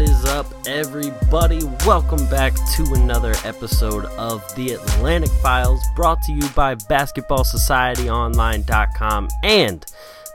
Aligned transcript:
What 0.00 0.08
is 0.08 0.24
up, 0.24 0.46
everybody? 0.66 1.62
Welcome 1.84 2.26
back 2.30 2.54
to 2.54 2.94
another 2.94 3.34
episode 3.44 4.06
of 4.06 4.42
The 4.54 4.72
Atlantic 4.72 5.28
Files, 5.42 5.82
brought 5.94 6.22
to 6.22 6.32
you 6.32 6.48
by 6.56 6.74
BasketballSocietyOnline.com 6.74 9.28
and 9.44 9.84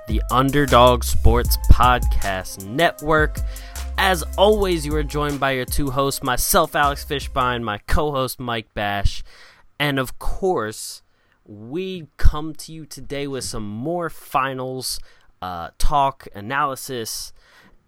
the 0.08 0.22
Underdog 0.30 1.04
Sports 1.04 1.58
Podcast 1.72 2.64
Network. 2.64 3.40
As 3.98 4.22
always, 4.38 4.86
you 4.86 4.96
are 4.98 5.02
joined 5.02 5.40
by 5.40 5.54
your 5.54 5.66
two 5.66 5.90
hosts, 5.90 6.22
myself, 6.22 6.76
Alex 6.76 7.04
Fishbein, 7.04 7.64
my 7.64 7.80
co 7.88 8.12
host, 8.12 8.40
Mike 8.40 8.72
Bash, 8.76 9.24
and 9.80 9.98
of 9.98 10.20
course, 10.20 11.02
we 11.44 12.06
come 12.18 12.54
to 12.54 12.72
you 12.72 12.86
today 12.86 13.26
with 13.26 13.46
some 13.46 13.68
more 13.68 14.12
finals 14.12 15.00
uh, 15.42 15.70
talk, 15.80 16.28
analysis, 16.36 17.34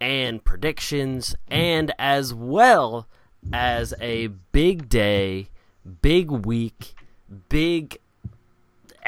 and 0.00 0.44
predictions, 0.44 1.34
and 1.48 1.92
as 1.98 2.32
well 2.32 3.06
as 3.52 3.94
a 4.00 4.28
big 4.52 4.88
day, 4.88 5.48
big 6.02 6.30
week, 6.30 6.94
big 7.48 7.98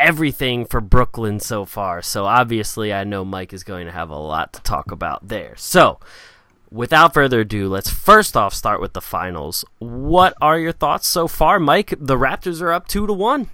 everything 0.00 0.64
for 0.64 0.80
Brooklyn 0.80 1.38
so 1.38 1.64
far. 1.64 2.02
So 2.02 2.24
obviously, 2.24 2.92
I 2.92 3.04
know 3.04 3.24
Mike 3.24 3.52
is 3.52 3.62
going 3.62 3.86
to 3.86 3.92
have 3.92 4.10
a 4.10 4.16
lot 4.16 4.52
to 4.54 4.62
talk 4.62 4.90
about 4.90 5.28
there. 5.28 5.54
So, 5.56 6.00
without 6.70 7.12
further 7.14 7.40
ado, 7.40 7.68
let's 7.68 7.90
first 7.90 8.36
off 8.36 8.54
start 8.54 8.80
with 8.80 8.94
the 8.94 9.00
finals. 9.00 9.64
What 9.78 10.34
are 10.40 10.58
your 10.58 10.72
thoughts 10.72 11.06
so 11.06 11.28
far, 11.28 11.60
Mike? 11.60 11.94
The 11.98 12.16
Raptors 12.16 12.62
are 12.62 12.72
up 12.72 12.88
two 12.88 13.06
to 13.06 13.12
one. 13.12 13.50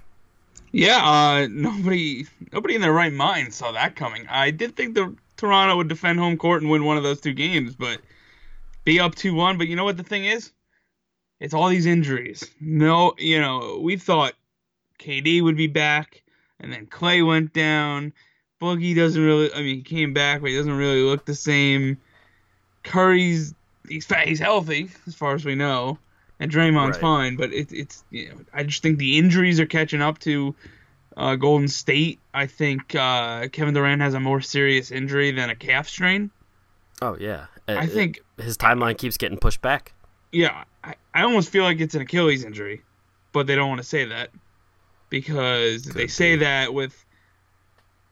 Yeah, 0.71 0.97
uh, 1.03 1.47
nobody, 1.49 2.27
nobody 2.51 2.75
in 2.75 2.81
their 2.81 2.93
right 2.93 3.13
mind 3.13 3.53
saw 3.53 3.71
that 3.71 3.95
coming. 3.95 4.27
I 4.29 4.51
did 4.51 4.75
think 4.75 4.95
the 4.95 5.15
Toronto 5.37 5.77
would 5.77 5.87
defend 5.87 6.19
home 6.19 6.37
court 6.37 6.61
and 6.61 6.69
win 6.71 6.83
one 6.83 6.97
of 6.97 7.03
those 7.03 7.21
two 7.21 7.33
games, 7.33 7.75
but 7.75 8.01
be 8.83 8.99
up 8.99 9.15
2 9.15 9.33
1. 9.33 9.57
But 9.57 9.67
you 9.67 9.75
know 9.75 9.85
what 9.85 9.97
the 9.97 10.03
thing 10.03 10.25
is? 10.25 10.51
It's 11.39 11.53
all 11.53 11.69
these 11.69 11.85
injuries. 11.85 12.49
No, 12.59 13.13
you 13.17 13.39
know, 13.39 13.79
we 13.81 13.97
thought 13.97 14.33
KD 14.99 15.41
would 15.43 15.55
be 15.57 15.67
back, 15.67 16.23
and 16.59 16.73
then 16.73 16.87
Klay 16.87 17.25
went 17.25 17.53
down. 17.53 18.11
Boogie 18.59 18.95
doesn't 18.95 19.21
really, 19.21 19.53
I 19.53 19.57
mean, 19.57 19.75
he 19.75 19.81
came 19.83 20.13
back, 20.13 20.41
but 20.41 20.49
he 20.49 20.57
doesn't 20.57 20.75
really 20.75 21.03
look 21.03 21.25
the 21.25 21.35
same. 21.35 21.97
Curry's, 22.83 23.53
he's, 23.87 24.05
fat, 24.05 24.27
he's 24.27 24.39
healthy, 24.39 24.89
as 25.05 25.13
far 25.13 25.35
as 25.35 25.45
we 25.45 25.53
know. 25.53 25.99
And 26.39 26.51
Draymond's 26.51 26.97
Right. 26.97 27.01
fine, 27.01 27.35
but 27.35 27.53
it, 27.53 27.71
it's, 27.71 28.03
you 28.09 28.29
know, 28.29 28.35
I 28.53 28.63
just 28.63 28.81
think 28.81 28.97
the 28.97 29.17
injuries 29.17 29.59
are 29.59 29.65
catching 29.67 30.01
up 30.01 30.17
to 30.19 30.55
uh, 31.17 31.35
Golden 31.35 31.67
State. 31.67 32.19
I 32.33 32.45
think 32.45 32.95
uh, 32.95 33.49
Kevin 33.49 33.73
Durant 33.73 34.01
has 34.01 34.13
a 34.13 34.19
more 34.19 34.39
serious 34.39 34.91
injury 34.91 35.31
than 35.31 35.49
a 35.49 35.55
calf 35.55 35.89
strain. 35.89 36.31
Oh 37.01 37.17
yeah, 37.19 37.47
I 37.67 37.73
Uh, 37.73 37.87
think, 37.87 38.19
his 38.37 38.57
timeline 38.57 38.97
keeps 38.97 39.17
getting 39.17 39.37
pushed 39.37 39.61
back. 39.61 39.93
yeah, 40.31 40.63
I, 40.83 40.95
I 41.13 41.23
almost 41.23 41.49
feel 41.49 41.63
like 41.63 41.79
it's 41.79 41.95
an 41.95 42.01
Achilles 42.01 42.43
injury, 42.43 42.81
but 43.33 43.47
they 43.47 43.55
don't 43.55 43.69
want 43.69 43.81
to 43.81 43.87
say 43.87 44.05
that 44.05 44.29
because 45.09 45.83
they 45.83 46.01
Could 46.03 46.11
say 46.11 46.35
that 46.37 46.73
with 46.73 47.05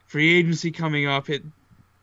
free 0.07 0.37
agency 0.39 0.71
coming 0.71 1.07
up, 1.07 1.29
it 1.29 1.43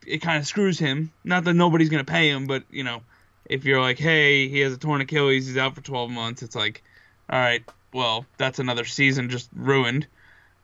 it 0.06 0.18
kind 0.18 0.38
of 0.38 0.46
screws 0.46 0.78
him. 0.78 1.12
Not 1.24 1.44
that 1.44 1.54
nobody's 1.54 1.88
gonna 1.88 2.04
pay 2.04 2.28
him, 2.28 2.46
but 2.46 2.64
you 2.70 2.84
know, 2.84 3.02
if 3.48 3.64
you're 3.64 3.80
like, 3.80 3.98
hey, 3.98 4.48
he 4.48 4.60
has 4.60 4.72
a 4.72 4.76
torn 4.78 5.00
Achilles, 5.00 5.46
he's 5.46 5.56
out 5.56 5.74
for 5.74 5.80
12 5.80 6.10
months, 6.10 6.42
it's 6.42 6.56
like, 6.56 6.82
all 7.30 7.38
right, 7.38 7.62
well, 7.92 8.26
that's 8.38 8.58
another 8.58 8.84
season 8.84 9.28
just 9.30 9.48
ruined. 9.54 10.06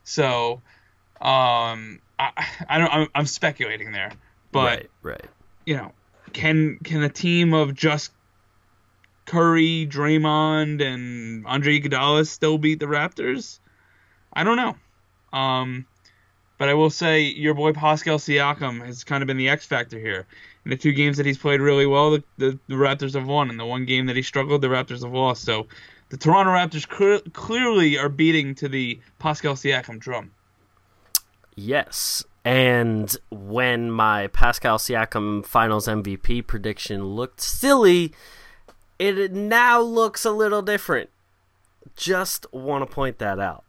So, 0.09 0.53
um, 1.21 1.99
I, 2.17 2.47
I 2.67 2.79
don't, 2.79 2.91
I'm, 2.91 3.07
I'm 3.13 3.25
speculating 3.27 3.91
there, 3.91 4.11
but 4.51 4.79
right, 4.79 4.89
right. 5.03 5.25
you 5.67 5.77
know, 5.77 5.91
can 6.33 6.79
can 6.83 7.03
a 7.03 7.09
team 7.09 7.53
of 7.53 7.75
just 7.75 8.11
Curry, 9.27 9.87
Draymond, 9.87 10.81
and 10.81 11.45
Andre 11.45 11.79
Iguodala 11.79 12.25
still 12.25 12.57
beat 12.57 12.79
the 12.79 12.87
Raptors? 12.87 13.59
I 14.33 14.43
don't 14.43 14.57
know. 14.57 14.75
Um, 15.31 15.85
but 16.57 16.69
I 16.69 16.73
will 16.73 16.89
say 16.89 17.21
your 17.21 17.53
boy 17.53 17.73
Pascal 17.73 18.17
Siakam 18.17 18.83
has 18.83 19.03
kind 19.03 19.21
of 19.21 19.27
been 19.27 19.37
the 19.37 19.49
X 19.49 19.67
factor 19.67 19.99
here. 19.99 20.25
In 20.65 20.71
the 20.71 20.77
two 20.77 20.91
games 20.91 21.17
that 21.17 21.27
he's 21.27 21.37
played 21.37 21.61
really 21.61 21.85
well, 21.85 22.09
the, 22.09 22.23
the, 22.39 22.59
the 22.67 22.75
Raptors 22.75 23.13
have 23.13 23.27
won. 23.27 23.51
In 23.51 23.57
the 23.57 23.65
one 23.65 23.85
game 23.85 24.07
that 24.07 24.15
he 24.15 24.23
struggled, 24.23 24.61
the 24.61 24.69
Raptors 24.69 25.03
have 25.03 25.13
lost. 25.13 25.43
So 25.43 25.67
the 26.09 26.17
Toronto 26.17 26.51
Raptors 26.51 26.87
clear, 26.87 27.19
clearly 27.33 27.97
are 27.97 28.09
beating 28.09 28.55
to 28.55 28.67
the 28.67 28.99
Pascal 29.19 29.55
Siakam 29.55 29.99
drum. 29.99 30.31
Yes. 31.55 32.23
And 32.45 33.15
when 33.29 33.91
my 33.91 34.27
Pascal 34.27 34.77
Siakam 34.77 35.45
Finals 35.45 35.87
MVP 35.87 36.47
prediction 36.47 37.03
looked 37.03 37.41
silly, 37.41 38.13
it 38.97 39.31
now 39.31 39.81
looks 39.81 40.25
a 40.25 40.31
little 40.31 40.61
different. 40.61 41.09
Just 41.95 42.45
want 42.53 42.87
to 42.87 42.93
point 42.93 43.19
that 43.19 43.39
out. 43.39 43.63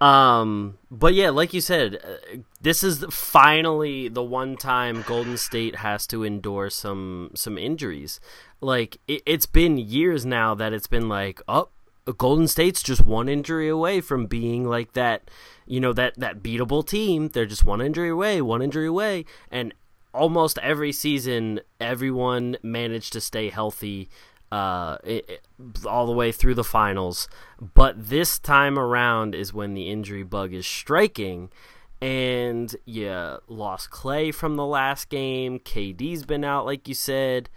Um, 0.00 0.78
but 0.90 1.12
yeah, 1.12 1.30
like 1.30 1.52
you 1.52 1.60
said, 1.60 1.96
uh, 1.96 2.38
this 2.60 2.82
is 2.82 3.04
finally 3.10 4.08
the 4.08 4.22
one 4.22 4.56
time 4.56 5.04
Golden 5.06 5.36
State 5.36 5.76
has 5.76 6.06
to 6.08 6.24
endure 6.24 6.70
some 6.70 7.32
some 7.34 7.58
injuries. 7.58 8.18
Like 8.60 8.98
it, 9.06 9.22
it's 9.26 9.46
been 9.46 9.76
years 9.76 10.24
now 10.24 10.54
that 10.54 10.72
it's 10.72 10.86
been 10.86 11.08
like, 11.08 11.42
oh, 11.46 11.68
Golden 12.16 12.48
State's 12.48 12.82
just 12.82 13.04
one 13.04 13.28
injury 13.28 13.68
away 13.68 14.00
from 14.00 14.26
being 14.26 14.66
like 14.66 14.94
that, 14.94 15.30
you 15.66 15.80
know, 15.80 15.92
that 15.92 16.18
that 16.18 16.42
beatable 16.42 16.86
team. 16.86 17.28
They're 17.28 17.44
just 17.44 17.64
one 17.64 17.82
injury 17.82 18.08
away, 18.08 18.40
one 18.40 18.62
injury 18.62 18.86
away, 18.86 19.26
and 19.50 19.74
almost 20.14 20.58
every 20.58 20.92
season, 20.92 21.60
everyone 21.78 22.56
managed 22.62 23.12
to 23.12 23.20
stay 23.20 23.50
healthy 23.50 24.08
uh, 24.50 24.98
it, 25.04 25.28
it- 25.28 25.46
all 25.86 26.06
the 26.06 26.12
way 26.12 26.32
through 26.32 26.54
the 26.54 26.64
finals. 26.64 27.28
But 27.60 28.08
this 28.08 28.38
time 28.38 28.78
around 28.78 29.34
is 29.34 29.52
when 29.52 29.74
the 29.74 29.88
injury 29.90 30.22
bug 30.22 30.52
is 30.54 30.66
striking. 30.66 31.50
And 32.02 32.74
you 32.86 33.36
lost 33.46 33.90
Klay 33.90 34.34
from 34.34 34.56
the 34.56 34.64
last 34.64 35.10
game. 35.10 35.58
KD's 35.58 36.24
been 36.24 36.44
out, 36.44 36.64
like 36.64 36.88
you 36.88 36.94
said. 36.94 37.50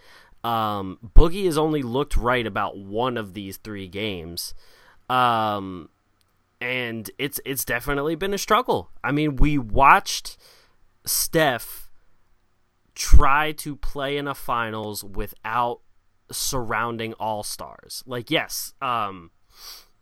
Um, 0.44 0.98
Boogie 1.16 1.46
has 1.46 1.56
only 1.56 1.80
looked 1.82 2.14
right 2.14 2.46
about 2.46 2.76
one 2.76 3.16
of 3.16 3.32
these 3.32 3.56
three 3.56 3.88
games. 3.88 4.52
Um, 5.08 5.88
and 6.60 7.10
it's 7.18 7.40
it's 7.46 7.64
definitely 7.64 8.14
been 8.16 8.34
a 8.34 8.38
struggle. 8.38 8.90
I 9.02 9.12
mean, 9.12 9.36
we 9.36 9.56
watched 9.56 10.36
Steph 11.06 11.90
try 12.94 13.52
to 13.52 13.76
play 13.76 14.16
in 14.18 14.28
a 14.28 14.34
finals 14.34 15.02
without 15.02 15.80
surrounding 16.30 17.12
all 17.14 17.42
stars. 17.42 18.02
Like, 18.06 18.30
yes, 18.30 18.74
um, 18.80 19.30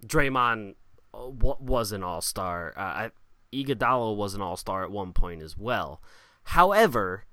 Draymond 0.05 0.75
uh, 1.15 1.29
was 1.29 1.93
an 1.93 2.03
all 2.03 2.21
star. 2.21 2.73
Uh, 2.77 3.09
Iguodala 3.53 4.17
was 4.17 4.35
an 4.35 4.41
all 4.41 4.57
star 4.57 4.83
at 4.83 4.91
one 4.91 5.13
point 5.13 5.43
as 5.43 5.57
well. 5.57 6.03
However, 6.45 7.25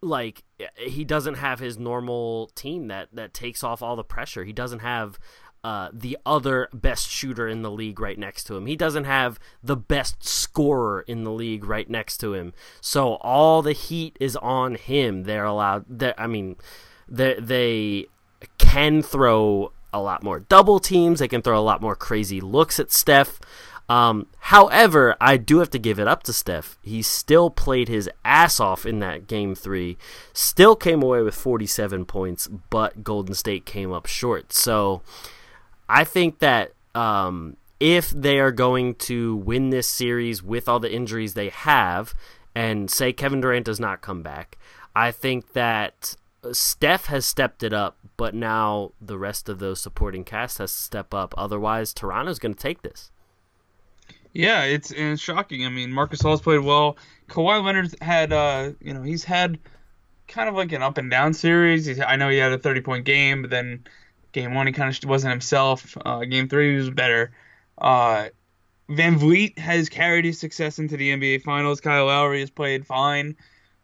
like 0.00 0.44
he 0.76 1.04
doesn't 1.04 1.34
have 1.34 1.58
his 1.58 1.78
normal 1.78 2.48
team 2.54 2.88
that 2.88 3.08
that 3.12 3.34
takes 3.34 3.64
off 3.64 3.82
all 3.82 3.96
the 3.96 4.04
pressure. 4.04 4.44
He 4.44 4.52
doesn't 4.52 4.80
have 4.80 5.18
uh, 5.64 5.88
the 5.92 6.16
other 6.24 6.68
best 6.72 7.10
shooter 7.10 7.48
in 7.48 7.62
the 7.62 7.70
league 7.70 7.98
right 7.98 8.18
next 8.18 8.44
to 8.44 8.56
him. 8.56 8.66
He 8.66 8.76
doesn't 8.76 9.04
have 9.04 9.40
the 9.62 9.76
best 9.76 10.24
scorer 10.24 11.00
in 11.00 11.24
the 11.24 11.32
league 11.32 11.64
right 11.64 11.90
next 11.90 12.18
to 12.18 12.34
him. 12.34 12.52
So 12.80 13.14
all 13.16 13.62
the 13.62 13.72
heat 13.72 14.16
is 14.20 14.36
on 14.36 14.76
him. 14.76 15.24
They're 15.24 15.44
allowed. 15.44 15.86
They're, 15.88 16.14
I 16.16 16.28
mean, 16.28 16.56
they 17.08 17.34
they 17.34 18.06
can 18.58 19.02
throw 19.02 19.72
a 19.92 20.00
lot 20.00 20.22
more 20.22 20.40
double 20.40 20.78
teams. 20.78 21.20
They 21.20 21.28
can 21.28 21.42
throw 21.42 21.58
a 21.58 21.62
lot 21.62 21.80
more 21.80 21.96
crazy 21.96 22.40
looks 22.40 22.78
at 22.78 22.92
Steph. 22.92 23.40
Um, 23.88 24.26
however, 24.40 25.16
I 25.20 25.36
do 25.36 25.60
have 25.60 25.70
to 25.70 25.78
give 25.78 26.00
it 26.00 26.08
up 26.08 26.24
to 26.24 26.32
Steph. 26.32 26.76
He 26.82 27.02
still 27.02 27.50
played 27.50 27.88
his 27.88 28.10
ass 28.24 28.58
off 28.58 28.84
in 28.84 28.98
that 28.98 29.28
game 29.28 29.54
three, 29.54 29.96
still 30.32 30.74
came 30.74 31.02
away 31.02 31.22
with 31.22 31.36
47 31.36 32.04
points, 32.04 32.48
but 32.48 33.04
Golden 33.04 33.34
State 33.34 33.64
came 33.64 33.92
up 33.92 34.06
short. 34.06 34.52
So 34.52 35.02
I 35.88 36.02
think 36.02 36.40
that 36.40 36.72
um, 36.96 37.56
if 37.78 38.10
they 38.10 38.40
are 38.40 38.52
going 38.52 38.96
to 38.96 39.36
win 39.36 39.70
this 39.70 39.86
series 39.86 40.42
with 40.42 40.68
all 40.68 40.80
the 40.80 40.92
injuries 40.92 41.34
they 41.34 41.50
have, 41.50 42.12
and 42.56 42.90
say 42.90 43.12
Kevin 43.12 43.40
Durant 43.40 43.66
does 43.66 43.78
not 43.78 44.00
come 44.00 44.22
back, 44.22 44.58
I 44.96 45.12
think 45.12 45.52
that 45.52 46.16
Steph 46.52 47.06
has 47.06 47.24
stepped 47.24 47.62
it 47.62 47.72
up, 47.72 47.98
but 48.16 48.34
now 48.34 48.92
the 49.00 49.18
rest 49.18 49.48
of 49.48 49.58
those 49.58 49.80
supporting 49.80 50.24
cast 50.24 50.58
has 50.58 50.72
to 50.72 50.82
step 50.82 51.14
up. 51.14 51.34
Otherwise, 51.36 51.92
Toronto's 51.92 52.38
going 52.38 52.54
to 52.54 52.60
take 52.60 52.82
this. 52.82 53.10
Yeah, 54.32 54.64
it's 54.64 54.90
it's 54.90 55.22
shocking. 55.22 55.64
I 55.64 55.70
mean, 55.70 55.90
Marcus 55.90 56.20
Gasol's 56.20 56.42
played 56.42 56.60
well. 56.60 56.98
Kawhi 57.28 57.64
Leonard 57.64 57.94
had, 58.02 58.32
uh, 58.32 58.72
you 58.80 58.92
know, 58.92 59.02
he's 59.02 59.24
had 59.24 59.58
kind 60.28 60.48
of 60.48 60.54
like 60.54 60.72
an 60.72 60.82
up 60.82 60.98
and 60.98 61.10
down 61.10 61.32
series. 61.32 61.86
He's, 61.86 62.00
I 62.00 62.16
know 62.16 62.28
he 62.28 62.36
had 62.36 62.52
a 62.52 62.58
30 62.58 62.82
point 62.82 63.04
game, 63.04 63.42
but 63.42 63.50
then 63.50 63.84
game 64.32 64.54
one 64.54 64.66
he 64.66 64.72
kind 64.72 64.94
of 64.94 65.08
wasn't 65.08 65.30
himself. 65.30 65.96
Uh, 66.04 66.20
game 66.24 66.48
three 66.48 66.72
he 66.72 66.76
was 66.76 66.90
better. 66.90 67.32
Uh, 67.78 68.28
VanVleet 68.90 69.58
has 69.58 69.88
carried 69.88 70.24
his 70.24 70.38
success 70.38 70.78
into 70.78 70.96
the 70.96 71.10
NBA 71.10 71.42
Finals. 71.42 71.80
Kyle 71.80 72.06
Lowry 72.06 72.40
has 72.40 72.50
played 72.50 72.86
fine. 72.86 73.36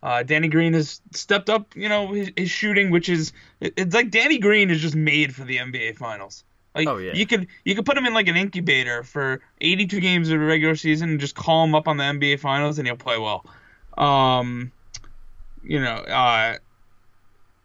Uh, 0.03 0.23
Danny 0.25 0.49
Green 0.49 0.73
has 0.73 1.01
stepped 1.13 1.49
up, 1.49 1.77
you 1.77 1.89
know, 1.89 2.13
his, 2.13 2.31
his 2.37 2.51
shooting, 2.51 2.91
which 2.91 3.09
is 3.09 3.33
it's 3.61 3.95
like 3.95 4.11
Danny 4.11 4.39
Green 4.39 4.69
is 4.71 4.81
just 4.81 4.97
made 4.97 5.35
for 5.35 5.45
the 5.45 5.59
NBA 5.59 5.97
Finals. 5.97 6.43
Like 6.75 6.89
Oh, 6.89 6.97
yeah. 6.97 7.13
you 7.15 7.27
could 7.27 7.47
you 7.65 7.75
could 7.75 7.85
put 7.87 7.97
him 7.97 8.07
in 8.07 8.15
like 8.15 8.29
an 8.29 8.37
incubator 8.37 9.03
for 9.05 9.41
82 9.61 10.01
games 10.01 10.29
of 10.31 10.41
the 10.41 10.45
regular 10.45 10.75
season 10.75 11.11
and 11.11 11.21
just 11.21 11.35
call 11.37 11.63
him 11.65 11.75
up 11.75 11.87
on 11.87 11.99
the 11.99 12.05
NBA 12.05 12.41
Finals 12.41 12.79
and 12.79 12.89
he'll 12.89 12.97
play 12.97 13.19
well. 13.19 13.45
Um, 13.97 14.73
you 15.63 15.79
know, 15.81 15.95
uh, 15.97 16.57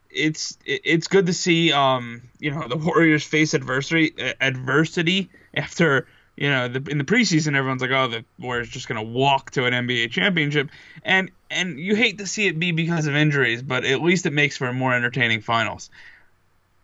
it's 0.10 0.57
it- 0.66 0.81
it's 0.83 1.07
good 1.07 1.25
to 1.28 1.33
see 1.33 1.72
um 1.72 2.22
you 2.40 2.51
know 2.51 2.68
the 2.68 2.78
Warriors 2.78 3.24
face 3.24 3.54
adversity 3.54 4.13
adversity 4.40 5.30
after 5.54 6.07
you 6.36 6.50
know 6.50 6.68
the, 6.68 6.83
in 6.90 6.98
the 6.98 7.04
preseason 7.04 7.56
everyone's 7.56 7.81
like 7.81 7.92
oh 7.92 8.07
the 8.07 8.24
Warriors 8.40 8.69
just 8.69 8.88
gonna 8.88 9.04
walk 9.04 9.51
to 9.51 9.66
an 9.66 9.74
NBA 9.74 10.12
championship 10.12 10.69
and 11.04 11.31
and 11.49 11.79
you 11.79 11.95
hate 11.95 12.17
to 12.17 12.27
see 12.27 12.47
it 12.47 12.59
be 12.59 12.71
because 12.71 13.07
of 13.07 13.15
injuries 13.15 13.61
but 13.61 13.85
at 13.85 14.01
least 14.01 14.25
it 14.25 14.33
makes 14.33 14.57
for 14.57 14.67
a 14.67 14.73
more 14.73 14.94
entertaining 14.94 15.41
finals. 15.41 15.89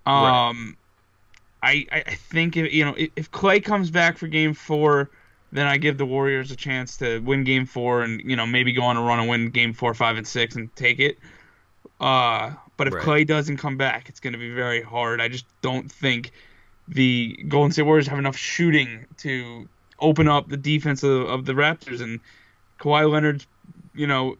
Um, 0.06 0.78
I 1.62 1.88
I 1.92 2.04
I 2.06 2.16
think 2.16 2.58
if, 2.58 2.74
you 2.74 2.84
know 2.86 2.96
if, 2.98 3.32
Klay 3.32 3.64
comes 3.64 3.90
back 3.90 4.18
for 4.18 4.28
Game 4.28 4.54
Four, 4.54 5.10
then 5.52 5.66
I 5.66 5.78
give 5.78 5.98
the 5.98 6.06
Warriors 6.06 6.52
a 6.52 6.56
chance 6.56 6.98
to 6.98 7.20
win 7.20 7.44
Game 7.46 7.66
Four 7.66 8.04
and 8.04 8.22
you 8.22 8.36
know 8.36 8.46
maybe 8.46 8.74
go 8.74 8.84
on 8.84 8.98
a 8.98 9.02
run 9.02 9.20
and 9.20 9.30
win 9.30 9.50
Game 9.50 9.74
Four, 9.74 9.94
Five, 9.94 10.18
and 10.18 10.28
Six 10.28 10.56
and 10.56 10.74
take 10.76 11.00
it. 11.00 11.18
Uh, 12.02 12.52
but 12.76 12.88
if 12.88 12.94
Right. 12.94 13.04
Klay 13.04 13.28
doesn't 13.28 13.58
come 13.58 13.78
back, 13.78 14.10
it's 14.10 14.20
going 14.20 14.34
to 14.34 14.40
be 14.40 14.54
very 14.54 14.82
hard. 14.82 15.22
I 15.22 15.30
just 15.30 15.46
don't 15.62 15.90
think 15.90 16.32
the 16.88 17.46
Golden 17.48 17.72
State 17.72 17.84
Warriors 17.84 18.08
have 18.08 18.20
enough 18.20 18.36
shooting 18.36 19.06
to 19.20 19.70
open 20.00 20.28
up 20.28 20.50
the 20.50 20.58
defense 20.58 21.04
of, 21.04 21.30
of 21.30 21.46
the 21.46 21.54
Raptors. 21.54 22.02
And 22.02 22.20
Kawhi 22.80 23.10
Leonard, 23.10 23.46
you 23.94 24.08
know, 24.08 24.36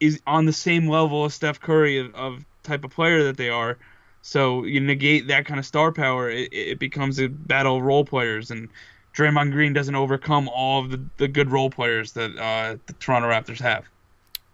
is 0.00 0.20
on 0.26 0.46
the 0.46 0.52
same 0.52 0.88
level 0.88 1.24
as 1.24 1.34
Steph 1.34 1.60
Curry 1.60 1.98
of, 1.98 2.14
of 2.14 2.44
type 2.62 2.84
of 2.84 2.90
player 2.90 3.24
that 3.24 3.36
they 3.36 3.48
are. 3.48 3.78
So 4.22 4.64
you 4.64 4.80
negate 4.80 5.28
that 5.28 5.46
kind 5.46 5.58
of 5.58 5.66
star 5.66 5.92
power, 5.92 6.28
it, 6.30 6.52
it 6.52 6.78
becomes 6.78 7.18
a 7.18 7.28
battle 7.28 7.78
of 7.78 7.82
role 7.82 8.04
players. 8.04 8.50
And 8.50 8.68
Draymond 9.14 9.52
Green 9.52 9.72
doesn't 9.72 9.94
overcome 9.94 10.48
all 10.48 10.84
of 10.84 10.90
the, 10.90 11.04
the 11.16 11.28
good 11.28 11.50
role 11.50 11.70
players 11.70 12.12
that 12.12 12.36
uh, 12.36 12.76
the 12.86 12.92
Toronto 12.94 13.28
Raptors 13.28 13.60
have. 13.60 13.84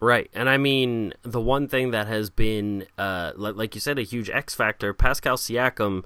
Right. 0.00 0.30
And 0.34 0.50
I 0.50 0.58
mean, 0.58 1.14
the 1.22 1.40
one 1.40 1.66
thing 1.66 1.90
that 1.92 2.06
has 2.06 2.28
been, 2.28 2.86
uh, 2.98 3.32
like 3.36 3.74
you 3.74 3.80
said, 3.80 3.98
a 3.98 4.02
huge 4.02 4.28
X 4.28 4.54
factor, 4.54 4.92
Pascal 4.92 5.36
Siakam 5.36 6.04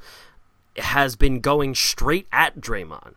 has 0.76 1.16
been 1.16 1.40
going 1.40 1.74
straight 1.74 2.28
at 2.32 2.60
Draymond. 2.60 3.14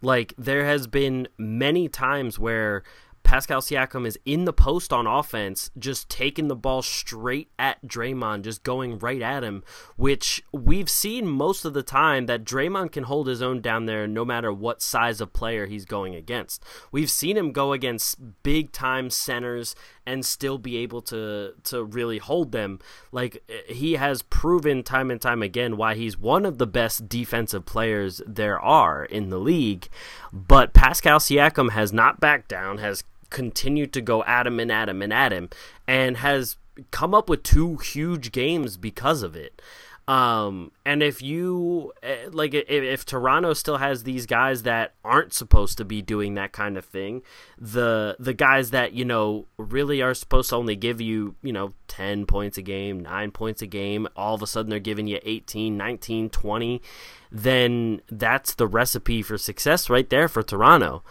Like, 0.00 0.32
there 0.38 0.64
has 0.64 0.86
been 0.86 1.28
many 1.36 1.88
times 1.88 2.38
where 2.38 2.82
Pascal 3.24 3.62
Siakam 3.62 4.06
is 4.06 4.18
in 4.24 4.44
the 4.44 4.52
post 4.52 4.92
on 4.92 5.06
offense, 5.06 5.70
just 5.78 6.08
taking 6.08 6.48
the 6.48 6.54
ball 6.54 6.82
straight 6.82 7.48
at 7.58 7.84
Draymond, 7.84 8.42
just 8.42 8.62
going 8.62 8.98
right 8.98 9.22
at 9.22 9.42
him, 9.42 9.64
which 9.96 10.44
we've 10.52 10.90
seen 10.90 11.26
most 11.26 11.64
of 11.64 11.72
the 11.72 11.82
time 11.82 12.26
that 12.26 12.44
Draymond 12.44 12.92
can 12.92 13.04
hold 13.04 13.26
his 13.26 13.42
own 13.42 13.60
down 13.60 13.86
there 13.86 14.06
no 14.06 14.24
matter 14.24 14.52
what 14.52 14.82
size 14.82 15.20
of 15.20 15.32
player 15.32 15.66
he's 15.66 15.86
going 15.86 16.14
against. 16.14 16.62
We've 16.92 17.10
seen 17.10 17.36
him 17.36 17.50
go 17.50 17.72
against 17.72 18.42
big 18.42 18.70
time 18.72 19.08
centers 19.10 19.74
and 20.06 20.24
still 20.24 20.58
be 20.58 20.76
able 20.76 21.00
to 21.02 21.54
to 21.64 21.82
really 21.82 22.18
hold 22.18 22.52
them. 22.52 22.78
Like 23.10 23.42
he 23.66 23.94
has 23.94 24.22
proven 24.22 24.82
time 24.82 25.10
and 25.10 25.20
time 25.20 25.42
again 25.42 25.76
why 25.76 25.94
he's 25.94 26.18
one 26.18 26.44
of 26.44 26.58
the 26.58 26.66
best 26.66 27.08
defensive 27.08 27.64
players 27.64 28.20
there 28.26 28.60
are 28.60 29.04
in 29.04 29.30
the 29.30 29.38
league. 29.38 29.88
But 30.32 30.74
Pascal 30.74 31.18
Siakam 31.18 31.70
has 31.70 31.92
not 31.92 32.20
backed 32.20 32.48
down, 32.48 32.78
has 32.78 33.02
continued 33.30 33.92
to 33.94 34.00
go 34.00 34.22
at 34.24 34.46
him 34.46 34.60
and 34.60 34.70
at 34.70 34.88
him 34.88 35.02
and 35.02 35.12
at 35.12 35.32
him, 35.32 35.50
and 35.86 36.18
has 36.18 36.56
come 36.90 37.14
up 37.14 37.28
with 37.28 37.42
two 37.42 37.76
huge 37.76 38.32
games 38.32 38.76
because 38.76 39.22
of 39.22 39.36
it. 39.36 39.60
Um, 40.06 40.70
and 40.84 41.02
if 41.02 41.22
you 41.22 41.92
eh, 42.02 42.28
like, 42.30 42.52
if, 42.52 42.66
if 42.68 43.06
Toronto 43.06 43.54
still 43.54 43.78
has 43.78 44.02
these 44.02 44.26
guys 44.26 44.64
that 44.64 44.92
aren't 45.02 45.32
supposed 45.32 45.78
to 45.78 45.84
be 45.84 46.02
doing 46.02 46.34
that 46.34 46.52
kind 46.52 46.76
of 46.76 46.84
thing, 46.84 47.22
the 47.58 48.14
the 48.18 48.34
guys 48.34 48.70
that 48.70 48.92
you 48.92 49.04
know 49.04 49.46
really 49.56 50.02
are 50.02 50.12
supposed 50.12 50.50
to 50.50 50.56
only 50.56 50.76
give 50.76 51.00
you 51.00 51.36
you 51.42 51.54
know 51.54 51.72
10 51.88 52.26
points 52.26 52.58
a 52.58 52.62
game, 52.62 53.00
9 53.00 53.30
points 53.30 53.62
a 53.62 53.66
game, 53.66 54.06
all 54.14 54.34
of 54.34 54.42
a 54.42 54.46
sudden 54.46 54.68
they're 54.68 54.78
giving 54.78 55.06
you 55.06 55.20
18, 55.22 55.74
19, 55.74 56.28
20, 56.28 56.82
then 57.32 58.02
that's 58.10 58.54
the 58.54 58.66
recipe 58.66 59.22
for 59.22 59.38
success 59.38 59.88
right 59.88 60.10
there 60.10 60.28
for 60.28 60.42
Toronto. 60.42 61.02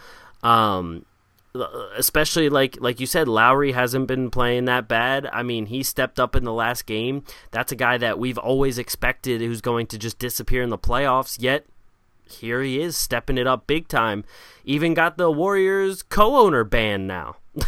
Um, 0.44 1.04
especially 1.96 2.48
like 2.48 2.76
like 2.80 2.98
you 2.98 3.06
said 3.06 3.28
Lowry 3.28 3.72
hasn't 3.72 4.08
been 4.08 4.30
playing 4.30 4.64
that 4.64 4.88
bad. 4.88 5.26
I 5.32 5.42
mean, 5.42 5.66
he 5.66 5.82
stepped 5.82 6.18
up 6.18 6.34
in 6.34 6.44
the 6.44 6.52
last 6.52 6.86
game. 6.86 7.24
That's 7.50 7.72
a 7.72 7.76
guy 7.76 7.98
that 7.98 8.18
we've 8.18 8.38
always 8.38 8.78
expected 8.78 9.40
who's 9.40 9.60
going 9.60 9.86
to 9.88 9.98
just 9.98 10.18
disappear 10.18 10.62
in 10.62 10.70
the 10.70 10.78
playoffs, 10.78 11.36
yet 11.40 11.66
here 12.28 12.62
he 12.62 12.80
is 12.80 12.96
stepping 12.96 13.38
it 13.38 13.46
up 13.46 13.66
big 13.66 13.88
time. 13.88 14.24
Even 14.64 14.94
got 14.94 15.16
the 15.18 15.30
Warriors 15.30 16.02
co-owner 16.02 16.64
banned 16.64 17.06
now. 17.06 17.36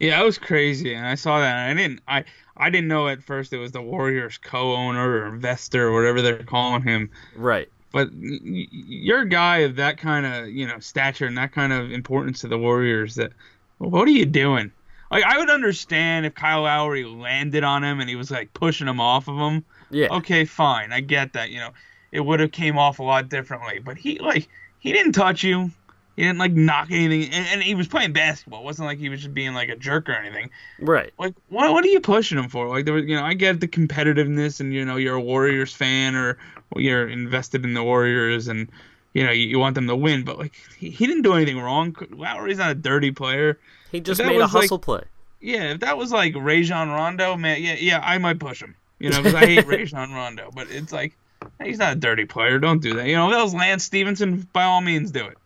Yeah, 0.00 0.18
that 0.18 0.24
was 0.24 0.38
crazy, 0.38 0.92
and 0.92 1.06
I 1.06 1.14
saw 1.14 1.38
that. 1.38 1.70
And 1.70 1.78
I 1.78 1.82
didn't, 1.82 2.00
I, 2.08 2.24
I 2.56 2.70
didn't 2.70 2.88
know 2.88 3.08
at 3.08 3.22
first 3.22 3.52
it 3.52 3.58
was 3.58 3.72
the 3.72 3.80
Warriors 3.80 4.38
co-owner 4.38 5.08
or 5.08 5.26
investor 5.26 5.88
or 5.88 5.92
whatever 5.94 6.20
they're 6.20 6.42
calling 6.42 6.82
him. 6.82 7.10
right. 7.36 7.68
But 7.94 8.08
you're 8.12 9.20
a 9.20 9.28
guy 9.28 9.58
of 9.58 9.76
that 9.76 9.98
kind 9.98 10.26
of, 10.26 10.48
you 10.48 10.66
know, 10.66 10.80
stature 10.80 11.26
and 11.26 11.38
that 11.38 11.52
kind 11.52 11.72
of 11.72 11.92
importance 11.92 12.40
to 12.40 12.48
the 12.48 12.58
Warriors. 12.58 13.14
That, 13.14 13.30
what 13.78 14.08
are 14.08 14.10
you 14.10 14.26
doing? 14.26 14.72
Like, 15.12 15.22
I 15.22 15.38
would 15.38 15.48
understand 15.48 16.26
if 16.26 16.34
Kyle 16.34 16.62
Lowry 16.62 17.04
landed 17.04 17.62
on 17.62 17.84
him 17.84 18.00
and 18.00 18.10
he 18.10 18.16
was 18.16 18.32
like 18.32 18.52
pushing 18.52 18.88
him 18.88 19.00
off 19.00 19.28
of 19.28 19.36
him. 19.36 19.64
Yeah. 19.92 20.08
Okay, 20.10 20.44
fine, 20.44 20.92
I 20.92 21.02
get 21.02 21.34
that. 21.34 21.50
You 21.50 21.60
know, 21.60 21.70
it 22.10 22.18
would 22.18 22.40
have 22.40 22.50
came 22.50 22.76
off 22.76 22.98
a 22.98 23.04
lot 23.04 23.28
differently. 23.28 23.78
But 23.78 23.96
he 23.96 24.18
like 24.18 24.48
he 24.80 24.92
didn't 24.92 25.12
touch 25.12 25.44
you. 25.44 25.70
He 26.16 26.22
didn't 26.22 26.38
like 26.38 26.52
knock 26.52 26.88
anything, 26.90 27.32
and, 27.32 27.46
and 27.52 27.62
he 27.62 27.76
was 27.76 27.86
playing 27.86 28.12
basketball. 28.12 28.62
It 28.62 28.64
wasn't 28.64 28.86
like 28.86 28.98
he 28.98 29.08
was 29.08 29.20
just 29.20 29.34
being 29.34 29.54
like 29.54 29.68
a 29.68 29.76
jerk 29.76 30.08
or 30.08 30.12
anything. 30.12 30.50
Right. 30.80 31.12
Like, 31.18 31.34
what 31.48 31.72
what 31.72 31.84
are 31.84 31.88
you 31.88 32.00
pushing 32.00 32.38
him 32.38 32.48
for? 32.48 32.68
Like, 32.68 32.84
there 32.84 32.94
was, 32.94 33.04
you 33.04 33.14
know, 33.14 33.24
I 33.24 33.34
get 33.34 33.60
the 33.60 33.68
competitiveness, 33.68 34.58
and 34.58 34.72
you 34.74 34.84
know, 34.84 34.96
you're 34.96 35.16
a 35.16 35.20
Warriors 35.20 35.72
fan 35.72 36.16
or 36.16 36.38
you're 36.76 37.08
invested 37.08 37.64
in 37.64 37.74
the 37.74 37.82
Warriors, 37.82 38.48
and 38.48 38.68
you 39.12 39.24
know, 39.24 39.30
you, 39.30 39.46
you 39.46 39.58
want 39.58 39.74
them 39.74 39.86
to 39.86 39.96
win. 39.96 40.24
But 40.24 40.38
like, 40.38 40.54
he, 40.78 40.90
he 40.90 41.06
didn't 41.06 41.22
do 41.22 41.34
anything 41.34 41.58
wrong. 41.58 41.96
Lowry's 42.10 42.58
not 42.58 42.70
a 42.70 42.74
dirty 42.74 43.10
player. 43.10 43.58
He 43.92 44.00
just 44.00 44.20
made 44.20 44.36
a 44.36 44.42
was, 44.44 44.54
like- 44.54 44.62
hustle 44.64 44.78
play. 44.78 45.02
Yeah, 45.40 45.72
if 45.72 45.80
that 45.80 45.98
was 45.98 46.10
like 46.10 46.34
Rajon 46.34 46.88
Rondo, 46.88 47.36
man, 47.36 47.62
yeah, 47.62 47.74
yeah, 47.74 48.00
I 48.02 48.16
might 48.16 48.38
push 48.38 48.62
him. 48.62 48.74
You 48.98 49.10
know, 49.10 49.18
because 49.18 49.34
I 49.34 49.44
hate 49.44 49.66
Rajon 49.66 50.12
Rondo. 50.12 50.50
But 50.54 50.70
it's 50.70 50.90
like, 50.90 51.16
he's 51.62 51.78
not 51.78 51.92
a 51.92 51.96
dirty 51.96 52.24
player. 52.24 52.58
Don't 52.58 52.80
do 52.80 52.94
that. 52.94 53.06
You 53.06 53.16
know, 53.16 53.28
if 53.28 53.34
that 53.34 53.42
was 53.42 53.54
Lance 53.54 53.84
Stephenson. 53.84 54.48
By 54.54 54.64
all 54.64 54.80
means, 54.80 55.10
do 55.10 55.26
it. 55.26 55.36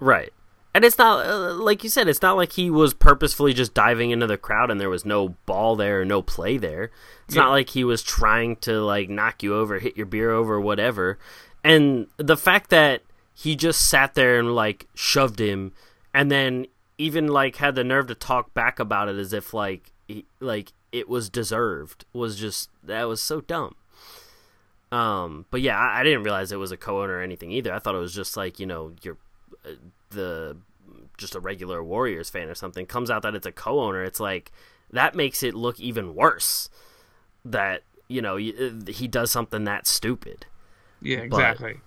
Right. 0.00 0.32
And 0.78 0.84
it's 0.84 0.96
not 0.96 1.26
uh, 1.26 1.54
like 1.54 1.82
you 1.82 1.90
said. 1.90 2.06
It's 2.06 2.22
not 2.22 2.36
like 2.36 2.52
he 2.52 2.70
was 2.70 2.94
purposefully 2.94 3.52
just 3.52 3.74
diving 3.74 4.12
into 4.12 4.28
the 4.28 4.36
crowd 4.38 4.70
and 4.70 4.80
there 4.80 4.88
was 4.88 5.04
no 5.04 5.30
ball 5.44 5.74
there 5.74 6.02
or 6.02 6.04
no 6.04 6.22
play 6.22 6.56
there. 6.56 6.92
It's 7.26 7.34
Yeah. 7.34 7.42
not 7.42 7.50
like 7.50 7.70
he 7.70 7.82
was 7.82 8.00
trying 8.00 8.54
to 8.58 8.80
like 8.80 9.08
knock 9.08 9.42
you 9.42 9.56
over, 9.56 9.80
hit 9.80 9.96
your 9.96 10.06
beer 10.06 10.30
over, 10.30 10.60
whatever. 10.60 11.18
And 11.64 12.06
the 12.16 12.36
fact 12.36 12.70
that 12.70 13.02
he 13.34 13.56
just 13.56 13.90
sat 13.90 14.14
there 14.14 14.38
and 14.38 14.54
like 14.54 14.86
shoved 14.94 15.40
him, 15.40 15.72
and 16.14 16.30
then 16.30 16.66
even 16.96 17.26
like 17.26 17.56
had 17.56 17.74
the 17.74 17.82
nerve 17.82 18.06
to 18.06 18.14
talk 18.14 18.54
back 18.54 18.78
about 18.78 19.08
it 19.08 19.16
as 19.16 19.32
if 19.32 19.52
like 19.52 19.90
he, 20.06 20.26
like 20.38 20.72
it 20.92 21.08
was 21.08 21.28
deserved 21.28 22.04
was 22.12 22.38
just 22.38 22.70
that 22.84 23.02
was 23.08 23.20
so 23.20 23.40
dumb. 23.40 23.74
Um, 24.92 25.44
but 25.50 25.60
yeah, 25.60 25.76
I, 25.76 26.00
I 26.00 26.02
didn't 26.04 26.22
realize 26.22 26.52
it 26.52 26.56
was 26.56 26.70
a 26.70 26.76
co-owner 26.76 27.14
or 27.18 27.20
anything 27.22 27.50
either. 27.50 27.74
I 27.74 27.80
thought 27.80 27.96
it 27.96 27.98
was 27.98 28.14
just 28.14 28.36
like 28.36 28.60
you 28.60 28.66
know 28.66 28.92
you're 29.02 29.18
uh, 29.66 29.70
the 30.10 30.56
just 31.18 31.34
a 31.34 31.40
regular 31.40 31.84
Warriors 31.84 32.30
fan 32.30 32.48
or 32.48 32.54
something. 32.54 32.86
Comes 32.86 33.10
out 33.10 33.22
that 33.22 33.34
it's 33.34 33.46
a 33.46 33.52
co-owner. 33.52 34.02
It's 34.02 34.20
like 34.20 34.50
that 34.90 35.14
makes 35.14 35.42
it 35.42 35.54
look 35.54 35.78
even 35.78 36.14
worse. 36.14 36.70
That 37.44 37.82
you 38.08 38.22
know 38.22 38.36
uh, 38.36 38.90
he 38.90 39.06
does 39.08 39.30
something 39.30 39.64
that 39.64 39.86
stupid. 39.86 40.46
Yeah, 41.02 41.18
exactly. 41.18 41.80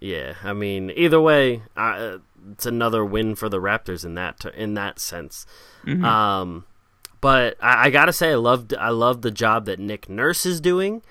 Yeah, 0.00 0.34
I 0.44 0.52
mean, 0.52 0.90
either 0.94 1.20
way, 1.20 1.62
uh, 1.76 2.18
it's 2.52 2.66
another 2.66 3.04
win 3.04 3.34
for 3.34 3.48
the 3.48 3.58
Raptors 3.60 4.04
in 4.04 4.14
that 4.14 4.44
in 4.56 4.74
that 4.74 4.98
sense. 4.98 5.44
Um, 6.04 6.64
But 7.20 7.56
I, 7.60 7.86
I 7.86 7.90
gotta 7.90 8.12
say, 8.12 8.30
I 8.32 8.36
loved 8.36 8.74
I 8.74 8.90
love 8.90 9.22
the 9.22 9.30
job 9.30 9.64
that 9.66 9.78
Nick 9.80 10.08
Nurse 10.08 10.46
is 10.46 10.60
doing. 10.60 11.02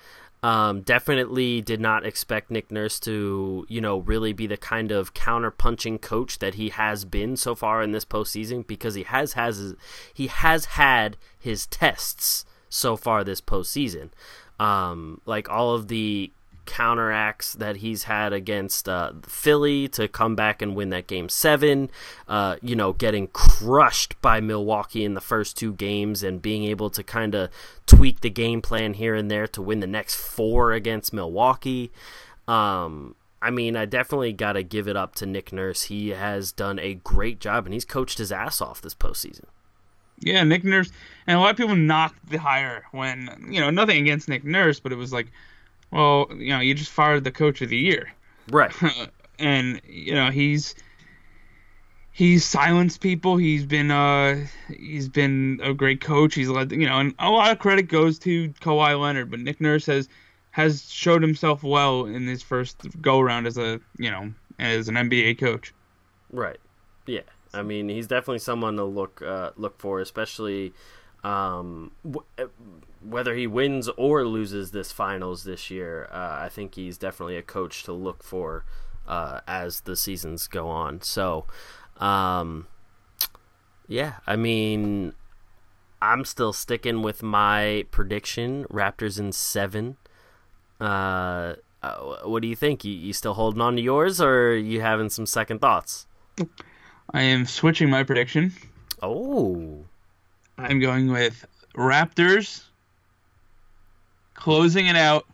Um, 0.42 0.82
definitely 0.82 1.60
did 1.60 1.80
not 1.80 2.06
expect 2.06 2.50
Nick 2.50 2.70
Nurse 2.70 3.00
to, 3.00 3.66
you 3.68 3.80
know, 3.80 3.98
really 3.98 4.32
be 4.32 4.46
the 4.46 4.56
kind 4.56 4.92
of 4.92 5.12
counter 5.12 5.50
punching 5.50 5.98
coach 5.98 6.38
that 6.38 6.54
he 6.54 6.68
has 6.68 7.04
been 7.04 7.36
so 7.36 7.56
far 7.56 7.82
in 7.82 7.90
this 7.90 8.04
postseason 8.04 8.64
because 8.64 8.94
he 8.94 9.02
has 9.02 9.32
has 9.32 9.74
he 10.14 10.28
has 10.28 10.66
had 10.66 11.16
his 11.36 11.66
tests 11.66 12.44
so 12.68 12.96
far 12.96 13.24
this 13.24 13.40
postseason. 13.40 14.10
Um, 14.60 15.20
like 15.26 15.48
all 15.48 15.74
of 15.74 15.88
the 15.88 16.32
counteracts 16.68 17.54
that 17.54 17.76
he's 17.76 18.04
had 18.04 18.32
against 18.32 18.88
uh, 18.88 19.12
Philly 19.22 19.88
to 19.88 20.06
come 20.06 20.36
back 20.36 20.60
and 20.60 20.76
win 20.76 20.90
that 20.90 21.06
game 21.06 21.28
seven. 21.30 21.90
Uh, 22.28 22.56
you 22.60 22.76
know, 22.76 22.92
getting 22.92 23.26
crushed 23.28 24.20
by 24.20 24.38
Milwaukee 24.40 25.02
in 25.02 25.14
the 25.14 25.20
first 25.20 25.56
two 25.56 25.72
games 25.72 26.22
and 26.22 26.42
being 26.42 26.64
able 26.64 26.90
to 26.90 27.02
kind 27.02 27.34
of 27.34 27.48
tweak 27.88 28.20
the 28.20 28.30
game 28.30 28.62
plan 28.62 28.94
here 28.94 29.14
and 29.14 29.30
there 29.30 29.48
to 29.48 29.62
win 29.62 29.80
the 29.80 29.86
next 29.86 30.14
four 30.14 30.72
against 30.72 31.12
Milwaukee. 31.12 31.90
Um, 32.46 33.16
I 33.40 33.50
mean, 33.50 33.76
I 33.76 33.84
definitely 33.84 34.32
got 34.32 34.52
to 34.52 34.62
give 34.62 34.86
it 34.88 34.96
up 34.96 35.14
to 35.16 35.26
Nick 35.26 35.52
Nurse. 35.52 35.84
He 35.84 36.10
has 36.10 36.52
done 36.52 36.78
a 36.78 36.94
great 36.94 37.40
job 37.40 37.64
and 37.66 37.74
he's 37.74 37.84
coached 37.84 38.18
his 38.18 38.30
ass 38.30 38.60
off 38.60 38.80
this 38.80 38.94
postseason. 38.94 39.44
Yeah, 40.20 40.42
Nick 40.44 40.64
Nurse, 40.64 40.90
and 41.26 41.38
a 41.38 41.40
lot 41.40 41.50
of 41.50 41.56
people 41.56 41.76
knocked 41.76 42.28
the 42.28 42.38
hire 42.38 42.84
when 42.90 43.48
you 43.48 43.60
know 43.60 43.70
nothing 43.70 43.98
against 43.98 44.28
Nick 44.28 44.44
Nurse, 44.44 44.80
but 44.80 44.90
it 44.90 44.96
was 44.96 45.12
like, 45.12 45.28
well, 45.92 46.26
you 46.36 46.48
know, 46.48 46.58
you 46.58 46.74
just 46.74 46.90
fired 46.90 47.22
the 47.22 47.30
coach 47.30 47.62
of 47.62 47.68
the 47.68 47.76
year, 47.76 48.12
right? 48.50 48.72
and 49.38 49.80
you 49.86 50.14
know 50.14 50.30
he's 50.30 50.74
he's 52.18 52.44
silenced 52.44 53.00
people. 53.00 53.36
He's 53.36 53.64
been 53.64 53.92
uh 53.92 54.44
he's 54.68 55.08
been 55.08 55.60
a 55.62 55.72
great 55.72 56.00
coach. 56.00 56.34
He's 56.34 56.48
led 56.48 56.72
you 56.72 56.88
know, 56.88 56.98
and 56.98 57.14
a 57.20 57.30
lot 57.30 57.52
of 57.52 57.60
credit 57.60 57.88
goes 57.88 58.18
to 58.20 58.48
Kawhi 58.60 59.00
Leonard, 59.00 59.30
but 59.30 59.38
Nick 59.38 59.60
Nurse 59.60 59.86
has 59.86 60.08
has 60.50 60.90
showed 60.90 61.22
himself 61.22 61.62
well 61.62 62.06
in 62.06 62.26
his 62.26 62.42
first 62.42 63.00
go 63.00 63.20
around 63.20 63.46
as 63.46 63.56
a 63.56 63.80
you 63.98 64.10
know 64.10 64.32
as 64.58 64.88
an 64.88 64.96
NBA 64.96 65.38
coach. 65.38 65.72
Right. 66.32 66.58
Yeah. 67.06 67.20
I 67.54 67.62
mean, 67.62 67.88
he's 67.88 68.08
definitely 68.08 68.40
someone 68.40 68.76
to 68.76 68.84
look 68.84 69.22
uh, 69.22 69.52
look 69.56 69.78
for, 69.78 70.00
especially 70.00 70.72
um, 71.22 71.92
w- 72.02 72.26
uh, 72.36 72.46
whether 73.00 73.36
he 73.36 73.46
wins 73.46 73.88
or 73.96 74.26
loses 74.26 74.72
this 74.72 74.90
finals 74.90 75.44
this 75.44 75.70
year. 75.70 76.08
Uh, 76.10 76.38
I 76.40 76.48
think 76.50 76.74
he's 76.74 76.98
definitely 76.98 77.36
a 77.36 77.42
coach 77.42 77.84
to 77.84 77.92
look 77.92 78.24
for 78.24 78.64
uh, 79.08 79.40
as 79.46 79.80
the 79.80 79.96
seasons 79.96 80.46
go 80.46 80.68
on. 80.68 81.00
So, 81.00 81.46
um, 81.98 82.66
yeah, 83.86 84.14
I 84.26 84.36
mean, 84.36 85.14
I'm 86.00 86.24
still 86.24 86.52
sticking 86.52 87.02
with 87.02 87.22
my 87.22 87.86
prediction: 87.90 88.64
Raptors 88.70 89.18
in 89.18 89.32
seven. 89.32 89.96
Uh, 90.80 91.54
uh 91.82 92.16
what 92.24 92.42
do 92.42 92.48
you 92.48 92.56
think? 92.56 92.84
You, 92.84 92.92
you 92.92 93.12
still 93.12 93.34
holding 93.34 93.60
on 93.60 93.76
to 93.76 93.82
yours, 93.82 94.20
or 94.20 94.56
you 94.56 94.80
having 94.80 95.10
some 95.10 95.26
second 95.26 95.60
thoughts? 95.60 96.06
I 97.12 97.22
am 97.22 97.46
switching 97.46 97.90
my 97.90 98.04
prediction. 98.04 98.52
Oh. 99.02 99.84
I'm 100.58 100.80
going 100.80 101.10
with 101.10 101.46
Raptors 101.76 102.64
closing 104.34 104.86
it 104.86 104.96
out 104.96 105.26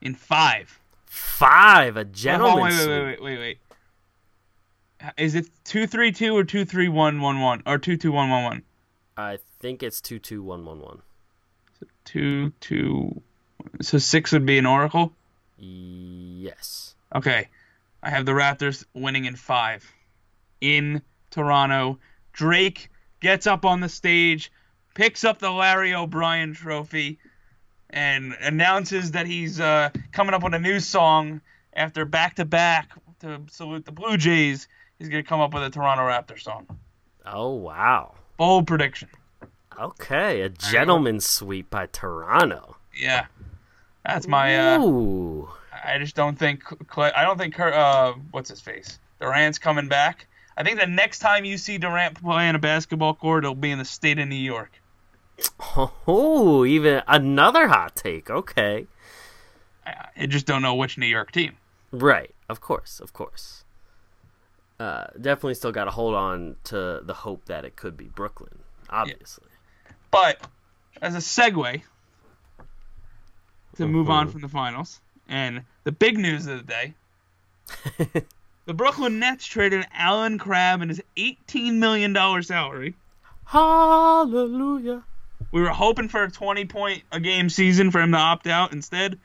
in 0.00 0.14
five. 0.14 0.78
Five, 1.06 1.96
a 1.96 2.04
gentleman. 2.04 2.72
Oh, 2.72 2.86
wait, 2.86 2.88
wait, 2.88 2.88
wait, 2.88 3.04
wait, 3.04 3.22
wait, 3.22 3.38
wait. 3.38 3.58
Is 5.16 5.34
it 5.34 5.48
two 5.64 5.86
three 5.86 6.12
two 6.12 6.36
or 6.36 6.44
two 6.44 6.64
three 6.64 6.88
one 6.88 7.20
one 7.20 7.40
one 7.40 7.62
or 7.66 7.78
two 7.78 7.96
two 7.96 8.12
one 8.12 8.30
one 8.30 8.44
one? 8.44 8.62
I 9.16 9.38
think 9.60 9.82
it's 9.82 10.00
two 10.00 10.18
two 10.18 10.42
one 10.42 10.64
one 10.64 10.80
one. 10.80 11.02
Two 12.04 12.52
two. 12.60 13.22
So 13.80 13.98
six 13.98 14.32
would 14.32 14.46
be 14.46 14.58
an 14.58 14.66
oracle. 14.66 15.12
Yes. 15.56 16.94
Okay, 17.14 17.48
I 18.02 18.10
have 18.10 18.26
the 18.26 18.32
Raptors 18.32 18.84
winning 18.94 19.24
in 19.24 19.36
five 19.36 19.90
in 20.60 21.02
Toronto. 21.30 21.98
Drake 22.32 22.90
gets 23.20 23.46
up 23.46 23.64
on 23.64 23.80
the 23.80 23.88
stage, 23.88 24.52
picks 24.94 25.24
up 25.24 25.38
the 25.38 25.50
Larry 25.50 25.94
O'Brien 25.94 26.54
trophy, 26.54 27.18
and 27.90 28.34
announces 28.40 29.12
that 29.12 29.26
he's 29.26 29.60
uh, 29.60 29.90
coming 30.12 30.34
up 30.34 30.42
with 30.42 30.54
a 30.54 30.58
new 30.58 30.80
song 30.80 31.40
after 31.72 32.04
back 32.04 32.36
to 32.36 32.44
back 32.44 32.90
to 33.20 33.40
salute 33.50 33.84
the 33.84 33.92
Blue 33.92 34.16
Jays. 34.16 34.68
He's 35.00 35.08
going 35.08 35.24
to 35.24 35.28
come 35.28 35.40
up 35.40 35.54
with 35.54 35.62
a 35.62 35.70
Toronto 35.70 36.02
Raptors 36.02 36.42
song. 36.42 36.66
Oh, 37.24 37.54
wow. 37.54 38.16
Bold 38.36 38.66
prediction. 38.66 39.08
Okay, 39.80 40.42
a 40.42 40.50
gentleman's 40.50 41.24
sweep 41.24 41.70
by 41.70 41.86
Toronto. 41.86 42.76
Yeah. 42.94 43.26
That's 44.04 44.28
my. 44.28 44.74
Uh, 44.74 44.78
Ooh. 44.80 45.48
I 45.84 45.96
just 45.96 46.14
don't 46.14 46.38
think. 46.38 46.62
I 46.98 47.24
don't 47.24 47.38
think. 47.38 47.58
Uh, 47.58 48.12
what's 48.30 48.50
his 48.50 48.60
face? 48.60 48.98
Durant's 49.20 49.58
coming 49.58 49.88
back. 49.88 50.26
I 50.54 50.64
think 50.64 50.78
the 50.78 50.86
next 50.86 51.20
time 51.20 51.46
you 51.46 51.56
see 51.56 51.78
Durant 51.78 52.20
playing 52.20 52.54
a 52.54 52.58
basketball 52.58 53.14
court, 53.14 53.44
it'll 53.44 53.54
be 53.54 53.70
in 53.70 53.78
the 53.78 53.86
state 53.86 54.18
of 54.18 54.28
New 54.28 54.36
York. 54.36 54.70
Oh, 56.06 56.66
even 56.66 57.02
another 57.08 57.68
hot 57.68 57.96
take. 57.96 58.28
Okay. 58.28 58.86
I 59.86 60.26
just 60.26 60.44
don't 60.44 60.60
know 60.60 60.74
which 60.74 60.98
New 60.98 61.06
York 61.06 61.32
team. 61.32 61.56
Right. 61.90 62.34
Of 62.50 62.60
course. 62.60 63.00
Of 63.00 63.14
course. 63.14 63.64
Uh, 64.80 65.06
definitely 65.20 65.54
still 65.54 65.72
got 65.72 65.84
to 65.84 65.90
hold 65.90 66.14
on 66.14 66.56
to 66.64 67.00
the 67.04 67.14
hope 67.14 67.44
that 67.44 67.64
it 67.64 67.76
could 67.76 67.96
be 67.96 68.06
Brooklyn, 68.06 68.58
obviously. 68.88 69.44
Yeah. 69.84 69.92
But 70.10 70.48
as 71.02 71.14
a 71.14 71.18
segue 71.18 71.82
to 73.76 73.86
move 73.86 74.10
on 74.10 74.28
from 74.28 74.40
the 74.40 74.48
finals, 74.48 75.00
and 75.28 75.62
the 75.84 75.92
big 75.92 76.18
news 76.18 76.46
of 76.46 76.66
the 76.66 76.72
day 76.72 76.94
The 78.70 78.74
Brooklyn 78.74 79.18
Nets 79.18 79.46
traded 79.46 79.84
Allen 79.92 80.38
Crabbe 80.38 80.82
and 80.82 80.90
his 80.90 81.02
$18 81.16 81.74
million 81.74 82.14
salary. 82.42 82.94
Hallelujah. 83.44 85.02
We 85.50 85.60
were 85.60 85.70
hoping 85.70 86.08
for 86.08 86.22
a 86.22 86.30
20 86.30 86.66
point 86.66 87.02
a 87.10 87.18
game 87.18 87.48
season 87.48 87.90
for 87.90 88.00
him 88.00 88.12
to 88.12 88.18
opt 88.18 88.46
out. 88.46 88.72
Instead, 88.72 89.18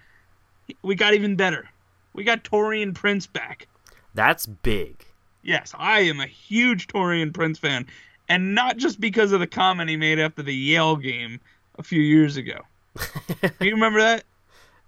we 0.81 0.95
got 0.95 1.13
even 1.13 1.35
better. 1.35 1.69
We 2.13 2.24
got 2.24 2.43
Taurean 2.43 2.95
Prince 2.95 3.27
back. 3.27 3.67
That's 4.15 4.47
big. 4.47 5.04
Yes, 5.45 5.73
I 5.77 6.01
am 6.01 6.19
a 6.19 6.25
huge 6.25 6.87
Taurean 6.87 7.31
Prince 7.31 7.59
fan. 7.59 7.85
And 8.27 8.55
not 8.55 8.77
just 8.77 8.99
because 8.99 9.31
of 9.31 9.39
the 9.39 9.47
comment 9.47 9.91
he 9.91 9.95
made 9.95 10.17
after 10.17 10.41
the 10.41 10.53
Yale 10.53 10.95
game 10.95 11.39
a 11.77 11.83
few 11.83 12.01
years 12.01 12.35
ago. 12.35 12.61
do 12.95 13.65
you 13.65 13.75
remember 13.75 14.01
that? 14.01 14.23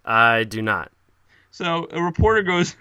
I 0.04 0.46
do 0.46 0.64
not. 0.64 0.92
So 1.52 1.88
a 1.92 2.02
reporter 2.02 2.42
goes, 2.42 2.76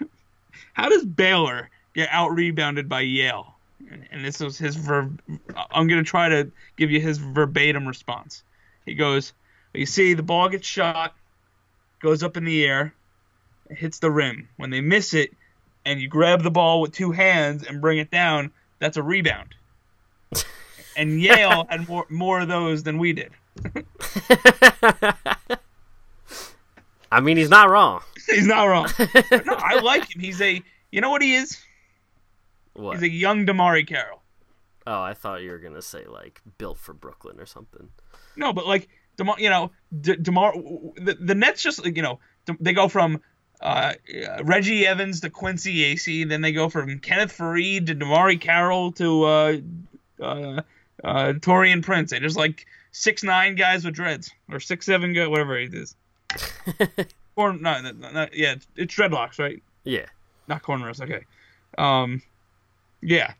how 0.73 0.89
does 0.89 1.05
Baylor 1.05 1.69
get 1.93 2.09
out 2.11 2.33
rebounded 2.33 2.89
by 2.89 3.01
Yale? 3.01 3.53
And 4.11 4.25
this 4.25 4.39
was 4.39 4.57
his 4.57 4.75
verb. 4.75 5.21
I'm 5.71 5.87
gonna 5.87 6.03
try 6.03 6.29
to 6.29 6.51
give 6.77 6.89
you 6.89 6.99
his 6.99 7.19
verbatim 7.19 7.87
response. 7.87 8.43
He 8.85 8.95
goes, 8.95 9.33
"You 9.73 9.85
see, 9.85 10.13
the 10.13 10.23
ball 10.23 10.49
gets 10.49 10.67
shot, 10.67 11.15
goes 12.01 12.21
up 12.21 12.35
in 12.35 12.43
the 12.43 12.65
air, 12.65 12.93
hits 13.69 13.99
the 13.99 14.11
rim. 14.11 14.49
When 14.57 14.71
they 14.71 14.81
miss 14.81 15.13
it, 15.13 15.33
and 15.87 16.01
you 16.01 16.09
grab 16.09 16.43
the 16.43 16.51
ball 16.51 16.81
with 16.81 16.91
two 16.91 17.11
hands 17.11 17.63
and 17.63 17.79
bring 17.81 17.97
it 17.97 18.11
down, 18.11 18.51
that's 18.79 18.97
a 18.97 19.03
rebound." 19.03 19.55
and 20.97 21.21
Yale 21.21 21.65
had 21.69 21.87
more 21.87 22.05
more 22.09 22.41
of 22.41 22.49
those 22.49 22.83
than 22.83 22.97
we 22.97 23.13
did. 23.13 23.31
I 27.09 27.21
mean, 27.21 27.37
he's 27.37 27.49
not 27.49 27.69
wrong. 27.69 28.01
he's 28.27 28.45
not 28.47 28.65
wrong. 28.65 28.89
no, 28.99 29.55
I 29.57 29.79
like 29.79 30.13
him. 30.13 30.21
He's 30.21 30.41
a, 30.41 30.61
you 30.91 30.99
know 30.99 31.09
what 31.09 31.21
he 31.21 31.35
is? 31.35 31.57
What? 32.73 32.95
He's 32.95 33.03
a 33.03 33.09
young 33.09 33.45
DeMarre 33.45 33.87
Carroll. 33.87 34.21
Oh, 34.85 35.01
I 35.01 35.13
thought 35.13 35.41
you 35.41 35.51
were 35.51 35.57
gonna 35.57 35.81
say 35.81 36.05
like 36.05 36.41
built 36.57 36.77
for 36.77 36.93
Brooklyn 36.93 37.39
or 37.39 37.45
something. 37.45 37.89
No, 38.35 38.51
but 38.51 38.67
like 38.67 38.89
DeMarre, 39.17 39.39
you 39.39 39.49
know, 39.49 39.71
De- 40.01 40.17
DeMarre, 40.17 40.53
the, 40.97 41.13
the 41.13 41.35
Nets 41.35 41.63
just 41.63 41.85
you 41.85 42.01
know 42.01 42.19
they 42.59 42.73
go 42.73 42.87
from 42.87 43.21
uh, 43.61 43.93
Reggie 44.43 44.85
Evans 44.85 45.21
to 45.21 45.29
Quincy 45.29 45.95
Acy, 45.95 46.27
then 46.27 46.41
they 46.41 46.51
go 46.51 46.69
from 46.69 46.99
Kenneth 46.99 47.35
Faried 47.35 47.87
to 47.87 47.95
DeMarre 47.95 48.39
Carroll 48.39 48.91
to 48.93 49.23
uh, 49.23 49.57
uh, 50.21 50.61
uh, 51.03 51.33
Taurean 51.33 51.83
Prince. 51.83 52.11
They 52.11 52.19
just 52.19 52.37
like 52.37 52.65
six 52.91 53.23
nine 53.23 53.55
guys 53.55 53.83
with 53.83 53.95
dreads 53.95 54.31
or 54.51 54.59
six 54.59 54.85
seven 54.85 55.13
guy, 55.13 55.27
whatever 55.27 55.57
it 55.57 55.73
is. 55.73 55.95
or 57.35 57.53
no, 57.53 57.81
no, 57.81 57.91
no, 57.91 58.27
yeah, 58.33 58.53
it's, 58.53 58.67
it's 58.75 58.95
dreadlocks, 58.95 59.39
right? 59.39 59.61
Yeah, 59.83 60.05
not 60.47 60.61
cornrows. 60.61 61.01
Okay, 61.01 61.25
um, 61.77 62.21
yeah. 63.01 63.33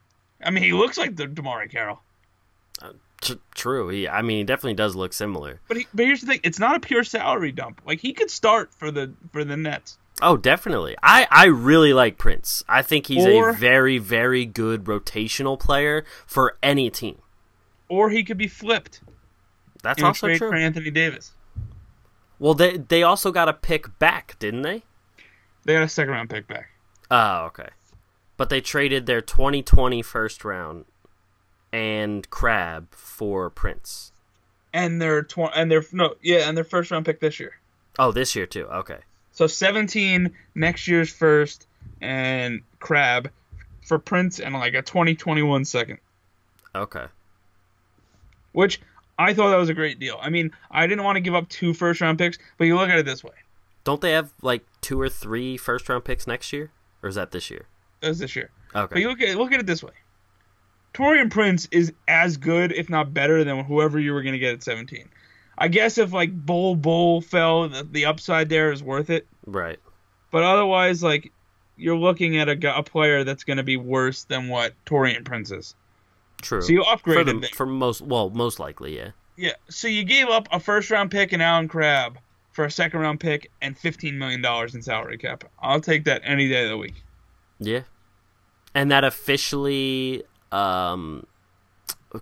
I 0.43 0.51
mean, 0.51 0.63
he 0.63 0.73
looks 0.73 0.97
like 0.97 1.15
the 1.15 1.25
DeMarre 1.25 1.69
Carroll. 1.69 1.99
Uh, 2.81 2.93
t- 3.21 3.39
true. 3.55 3.89
He, 3.89 4.07
I 4.07 4.21
mean, 4.21 4.39
he 4.39 4.43
definitely 4.43 4.75
does 4.75 4.95
look 4.95 5.13
similar. 5.13 5.59
But 5.67 5.77
he, 5.77 5.87
but 5.93 6.05
here's 6.05 6.21
the 6.21 6.27
thing: 6.27 6.39
it's 6.43 6.59
not 6.59 6.75
a 6.75 6.79
pure 6.79 7.03
salary 7.03 7.51
dump. 7.51 7.81
Like 7.85 7.99
he 7.99 8.13
could 8.13 8.31
start 8.31 8.73
for 8.73 8.91
the 8.91 9.13
for 9.31 9.43
the 9.43 9.57
Nets. 9.57 9.97
Oh, 10.21 10.35
definitely. 10.35 10.95
I, 11.03 11.27
I 11.29 11.45
really 11.45 11.93
like 11.93 12.17
Prince. 12.17 12.63
I 12.67 12.81
think 12.81 13.05
he's 13.05 13.25
or, 13.25 13.49
a 13.49 13.53
very, 13.53 13.99
very 13.99 14.45
good 14.45 14.85
rotational 14.85 15.59
player 15.59 16.05
for 16.25 16.57
any 16.63 16.89
team. 16.89 17.19
Or 17.87 18.09
he 18.09 18.23
could 18.23 18.37
be 18.37 18.47
flipped. 18.47 19.01
That's 19.83 20.01
also 20.01 20.27
true. 20.27 20.37
for 20.37 20.55
Anthony 20.55 20.89
Davis. 20.89 21.33
Well, 22.39 22.53
they 22.53 22.77
they 22.77 23.03
also 23.03 23.31
got 23.31 23.49
a 23.49 23.53
pick 23.53 23.97
back, 23.99 24.37
didn't 24.39 24.63
they? 24.63 24.83
They 25.65 25.73
got 25.73 25.83
a 25.83 25.89
second 25.89 26.13
round 26.13 26.29
pick 26.29 26.47
back. 26.47 26.69
Oh, 27.09 27.45
okay. 27.45 27.69
But 28.37 28.49
they 28.49 28.61
traded 28.61 29.05
their 29.05 29.21
2020 29.21 30.01
first 30.01 30.43
round 30.43 30.85
and 31.73 32.29
Crabbe 32.29 32.87
for 32.93 33.49
Prince. 33.49 34.11
And 34.73 35.01
their 35.01 35.23
tw- 35.23 35.49
and 35.55 35.71
their 35.71 35.83
no 35.91 36.15
yeah 36.21 36.47
and 36.47 36.55
their 36.57 36.63
first 36.63 36.91
round 36.91 37.05
pick 37.05 37.19
this 37.19 37.39
year. 37.39 37.53
Oh, 37.99 38.11
this 38.11 38.35
year 38.35 38.45
too. 38.45 38.65
Okay. 38.67 38.99
So 39.31 39.47
17 39.47 40.31
next 40.55 40.87
year's 40.87 41.11
first 41.11 41.67
and 42.01 42.61
Crabbe 42.79 43.29
for 43.85 43.97
Prince 43.99 44.39
and 44.39 44.53
like 44.53 44.73
a 44.73 44.81
2021 44.81 45.63
second, 45.65 45.99
Okay. 46.75 47.05
which 48.51 48.81
I 49.19 49.33
thought 49.33 49.49
that 49.49 49.57
was 49.57 49.69
a 49.69 49.73
great 49.73 49.99
deal. 49.99 50.19
I 50.21 50.29
mean, 50.29 50.51
I 50.69 50.85
didn't 50.87 51.03
want 51.03 51.15
to 51.15 51.21
give 51.21 51.33
up 51.35 51.49
two 51.49 51.73
first 51.73 52.01
round 52.01 52.17
picks, 52.17 52.37
but 52.57 52.65
you 52.65 52.75
look 52.75 52.89
at 52.89 52.99
it 52.99 53.05
this 53.05 53.23
way. 53.23 53.31
Don't 53.83 54.01
they 54.01 54.11
have 54.11 54.33
like 54.41 54.63
two 54.81 54.99
or 54.99 55.09
three 55.09 55.57
first 55.57 55.87
round 55.89 56.03
picks 56.05 56.27
next 56.27 56.51
year? 56.53 56.71
Or 57.01 57.09
is 57.09 57.15
that 57.15 57.31
this 57.31 57.49
year? 57.49 57.65
That 58.01 58.09
was 58.09 58.19
this 58.19 58.35
year. 58.35 58.49
Okay. 58.75 58.93
But 58.95 58.99
you 59.01 59.07
look 59.09 59.21
at 59.21 59.37
look 59.37 59.51
at 59.51 59.59
it 59.59 59.65
this 59.65 59.81
way. 59.83 59.93
Taurean 60.97 61.29
Prince 61.29 61.67
is 61.69 61.93
as 62.07 62.37
good, 62.37 62.71
if 62.71 62.89
not 62.89 63.13
better, 63.13 63.43
than 63.43 63.63
whoever 63.63 63.99
you 63.99 64.13
were 64.13 64.23
going 64.23 64.33
to 64.33 64.39
get 64.39 64.55
at 64.55 64.63
17. 64.63 65.07
I 65.55 65.67
guess 65.67 65.99
if 65.99 66.11
like 66.11 66.33
Bol 66.33 66.75
Bol 66.75 67.21
fell, 67.21 67.69
the, 67.69 67.83
the 67.83 68.05
upside 68.05 68.49
there 68.49 68.71
is 68.71 68.81
worth 68.81 69.11
it. 69.11 69.27
Right. 69.45 69.77
But 70.31 70.43
otherwise, 70.43 71.03
like 71.03 71.31
you're 71.77 71.97
looking 71.97 72.37
at 72.37 72.49
a, 72.49 72.77
a 72.77 72.81
player 72.81 73.23
that's 73.23 73.43
going 73.43 73.57
to 73.57 73.63
be 73.63 73.77
worse 73.77 74.23
than 74.23 74.47
what 74.47 74.73
Taurean 74.87 75.23
Prince 75.23 75.51
is. 75.51 75.75
True. 76.41 76.63
So 76.63 76.71
you 76.71 76.83
for, 76.83 76.97
upgraded 76.97 77.41
the, 77.41 77.47
for 77.49 77.67
most 77.67 78.01
well, 78.01 78.31
most 78.31 78.59
likely, 78.59 78.97
yeah. 78.97 79.11
Yeah. 79.35 79.53
So 79.69 79.87
you 79.87 80.03
gave 80.03 80.29
up 80.29 80.47
a 80.51 80.59
first 80.59 80.89
round 80.89 81.11
pick 81.11 81.31
and 81.31 81.43
Allen 81.43 81.67
Crabbe 81.67 82.17
for 82.53 82.65
a 82.65 82.71
second 82.71 83.01
round 83.01 83.19
pick 83.19 83.51
and 83.61 83.77
15 83.77 84.17
million 84.17 84.41
dollars 84.41 84.73
in 84.73 84.81
salary 84.81 85.19
cap. 85.19 85.43
I'll 85.61 85.79
take 85.79 86.05
that 86.05 86.23
any 86.23 86.49
day 86.49 86.63
of 86.63 86.69
the 86.71 86.77
week. 86.77 87.03
Yeah. 87.59 87.81
And 88.73 88.89
that 88.89 89.03
officially 89.03 90.23
um 90.51 91.25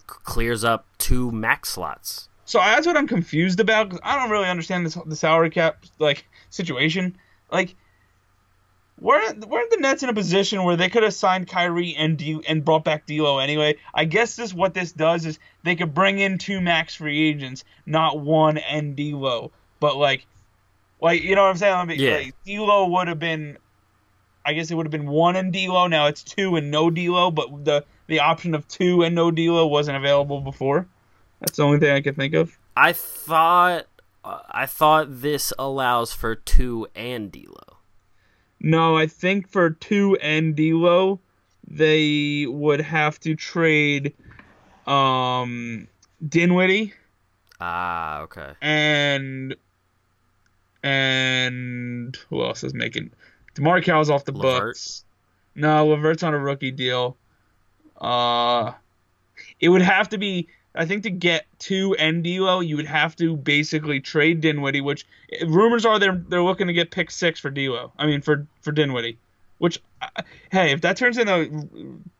clears 0.07 0.63
up 0.63 0.85
two 0.97 1.31
max 1.31 1.69
slots. 1.69 2.27
So 2.45 2.59
that's 2.59 2.85
what 2.85 2.97
I'm 2.97 3.07
confused 3.07 3.59
about 3.59 3.89
'cause 3.89 3.99
I 4.03 4.15
don't 4.19 4.29
really 4.29 4.47
understand 4.49 4.85
this 4.85 4.97
the 5.05 5.15
salary 5.15 5.49
cap 5.49 5.83
like 5.99 6.25
situation. 6.49 7.17
Like, 7.51 7.75
weren't 8.99 9.47
weren't 9.47 9.69
the 9.71 9.77
Nets 9.77 10.03
in 10.03 10.09
a 10.09 10.13
position 10.13 10.63
where 10.63 10.75
they 10.75 10.89
could 10.89 11.03
have 11.03 11.13
signed 11.13 11.47
Kyrie 11.47 11.95
and 11.95 12.17
D, 12.17 12.39
and 12.47 12.63
brought 12.63 12.83
back 12.83 13.05
D'Lo 13.05 13.39
anyway? 13.39 13.75
I 13.93 14.05
guess 14.05 14.35
this 14.35 14.53
what 14.53 14.73
this 14.73 14.91
does 14.91 15.25
is 15.25 15.39
they 15.63 15.75
could 15.75 15.93
bring 15.93 16.19
in 16.19 16.37
two 16.37 16.61
max 16.61 16.95
free 16.95 17.29
agents, 17.29 17.63
not 17.85 18.19
one 18.19 18.57
and 18.57 18.95
D'Lo, 18.95 19.51
but 19.79 19.97
like, 19.97 20.25
like 21.01 21.23
you 21.23 21.35
know 21.35 21.43
what 21.43 21.49
I'm 21.49 21.57
saying? 21.57 21.73
I 21.73 21.85
mean, 21.85 21.99
Yeah. 21.99 22.15
like, 22.17 22.35
D'Lo 22.45 22.87
would 22.87 23.07
have 23.07 23.19
been, 23.19 23.57
I 24.45 24.53
guess 24.53 24.71
it 24.71 24.75
would 24.75 24.85
have 24.85 24.91
been 24.91 25.07
one 25.07 25.35
and 25.35 25.51
D'Lo. 25.51 25.87
Now 25.87 26.05
it's 26.07 26.23
two 26.23 26.55
and 26.55 26.71
no 26.71 26.89
D'Lo, 26.89 27.31
but 27.31 27.65
the 27.65 27.85
the 28.07 28.19
option 28.19 28.53
of 28.55 28.67
two 28.67 29.03
and 29.03 29.15
no 29.15 29.31
D'Lo 29.31 29.65
wasn't 29.67 29.97
available 29.97 30.41
before. 30.41 30.87
That's 31.39 31.57
the 31.57 31.63
only 31.63 31.79
thing 31.79 31.91
I 31.91 32.01
can 32.01 32.15
think 32.15 32.33
of. 32.33 32.57
I 32.77 32.93
thought 32.93 33.85
uh, 34.23 34.39
I 34.49 34.65
thought 34.65 35.21
this 35.21 35.51
allows 35.59 36.13
for 36.13 36.35
two 36.35 36.87
and 36.95 37.31
D'Lo. 37.31 37.77
No, 38.59 38.97
I 38.97 39.07
think 39.07 39.47
for 39.49 39.69
two 39.69 40.17
and 40.21 40.55
D'Lo, 40.55 41.19
they 41.67 42.45
would 42.47 42.81
have 42.81 43.19
to 43.21 43.35
trade 43.35 44.13
um 44.87 45.87
Dinwiddie 46.27 46.93
Ah, 47.59 48.21
okay. 48.21 48.51
and 48.61 49.55
and 50.83 52.15
who 52.29 52.43
else 52.43 52.63
is 52.63 52.73
making 52.73 53.11
DeMarre 53.55 53.83
Carroll's 53.83 54.09
off 54.09 54.25
the 54.25 54.31
Levert? 54.31 54.61
books. 54.75 55.03
No, 55.55 55.87
Levert's 55.87 56.23
on 56.23 56.33
a 56.33 56.37
rookie 56.39 56.71
deal. 56.71 57.17
Uh 57.99 58.73
it 59.59 59.69
would 59.69 59.81
have 59.81 60.09
to 60.09 60.17
be 60.17 60.47
I 60.77 60.85
think 60.85 61.03
to 61.03 61.09
get 61.09 61.45
to 61.59 61.95
and 61.95 62.25
you 62.27 62.75
would 62.75 62.85
have 62.85 63.15
to 63.17 63.37
basically 63.37 64.01
trade 64.01 64.41
Dinwiddie, 64.41 64.81
which 64.81 65.05
rumors 65.47 65.85
are 65.85 65.97
they're 65.99 66.21
they're 66.27 66.43
looking 66.43 66.67
to 66.67 66.73
get 66.73 66.91
pick 66.91 67.09
six 67.11 67.39
for 67.39 67.49
D'Lo. 67.49 67.91
I 67.97 68.05
mean 68.05 68.21
for 68.21 68.45
for 68.61 68.71
Dinwiddie, 68.71 69.17
which 69.59 69.81
uh, 70.01 70.21
hey, 70.51 70.71
if 70.71 70.81
that 70.81 70.97
turns 70.97 71.17
into 71.17 71.69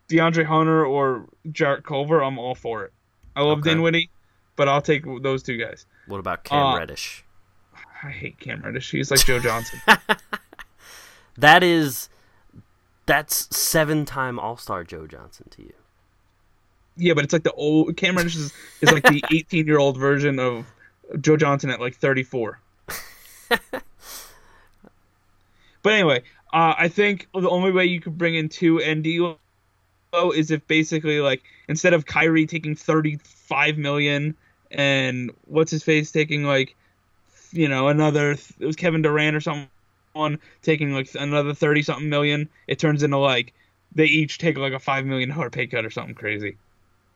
DeAndre 0.09 0.45
Hunter 0.45 0.85
or 0.85 1.25
Jarrett 1.51 1.83
Culver, 1.83 2.23
I'm 2.23 2.37
all 2.39 2.55
for 2.55 2.85
it. 2.85 2.93
I 3.35 3.41
love 3.41 3.59
Okay. 3.59 3.71
Dinwiddie, 3.71 4.09
but 4.55 4.69
I'll 4.69 4.81
take 4.81 5.03
those 5.21 5.43
two 5.43 5.57
guys. 5.57 5.85
What 6.07 6.19
about 6.19 6.43
Cam 6.45 6.65
Uh, 6.67 6.77
Reddish? 6.77 7.25
I 8.03 8.09
hate 8.11 8.39
Cam 8.39 8.61
Reddish. 8.61 8.91
He's 8.91 9.11
like 9.11 9.25
Joe 9.25 9.39
Johnson. 9.39 9.79
That 11.37 11.63
is 11.63 12.07
that's 13.05 13.55
seven-time 13.55 14.39
All-Star 14.39 14.83
Joe 14.83 15.07
Johnson 15.07 15.47
to 15.51 15.61
you. 15.61 15.73
yeah, 16.97 17.13
but 17.13 17.23
it's 17.23 17.33
like 17.33 17.43
the 17.43 17.53
old 17.53 17.95
Cam 17.97 18.15
Reddish 18.17 18.35
is, 18.35 18.53
is 18.81 18.91
like 18.91 19.03
the 19.03 19.23
18 19.31 19.67
year 19.67 19.79
old 19.79 19.97
version 19.97 20.39
of 20.39 20.65
Joe 21.21 21.37
Johnson 21.37 21.69
at 21.69 21.79
like 21.79 21.95
34. 21.95 22.59
but 23.49 23.83
anyway, 25.85 26.23
uh, 26.53 26.73
I 26.77 26.87
think 26.87 27.27
the 27.33 27.49
only 27.49 27.71
way 27.71 27.85
you 27.85 27.99
could 27.99 28.17
bring 28.17 28.35
in 28.35 28.49
two 28.49 28.79
ND 28.79 29.35
is 30.33 30.51
if 30.51 30.65
basically 30.67 31.19
like 31.19 31.43
instead 31.67 31.93
of 31.93 32.05
Kyrie 32.05 32.45
taking 32.45 32.75
35 32.75 33.77
million 33.77 34.35
and 34.71 35.31
what's 35.45 35.71
his 35.71 35.83
face 35.83 36.11
taking 36.11 36.43
like 36.43 36.75
you 37.51 37.67
know 37.67 37.89
another 37.89 38.31
it 38.31 38.65
was 38.65 38.75
Kevin 38.75 39.01
Durant 39.01 39.35
or 39.35 39.41
someone 40.15 40.39
taking 40.61 40.93
like 40.93 41.13
another 41.15 41.53
30 41.53 41.81
something 41.83 42.09
million, 42.09 42.49
it 42.67 42.79
turns 42.79 43.03
into 43.03 43.17
like 43.17 43.53
they 43.93 44.05
each 44.05 44.37
take 44.37 44.57
like 44.57 44.73
a 44.73 44.79
five 44.79 45.05
million 45.05 45.29
dollar 45.29 45.49
pay 45.49 45.67
cut 45.67 45.85
or 45.85 45.89
something 45.89 46.15
crazy. 46.15 46.57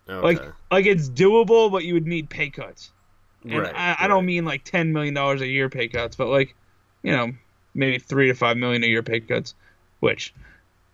Okay. 0.08 0.22
Like 0.22 0.54
like 0.72 0.86
it's 0.86 1.10
doable, 1.10 1.72
but 1.72 1.86
you 1.86 1.94
would 1.94 2.08
need 2.08 2.30
pay 2.30 2.50
cuts. 2.50 2.92
And 3.44 3.60
right, 3.60 3.74
I, 3.74 4.06
I 4.06 4.08
don't 4.08 4.26
mean 4.26 4.46
like 4.46 4.64
ten 4.64 4.92
million 4.92 5.14
dollars 5.14 5.42
a 5.42 5.48
year 5.48 5.70
pay 5.70 5.88
cuts, 5.88 6.16
but 6.16 6.28
like, 6.28 6.56
you 7.04 7.12
know, 7.12 7.32
maybe 7.74 8.00
three 8.00 8.28
to 8.28 8.34
five 8.34 8.58
million 8.58 8.84
a 8.84 8.88
year 8.88 9.04
pay 9.04 9.22
cuts. 9.22 9.56
Which 10.02 10.34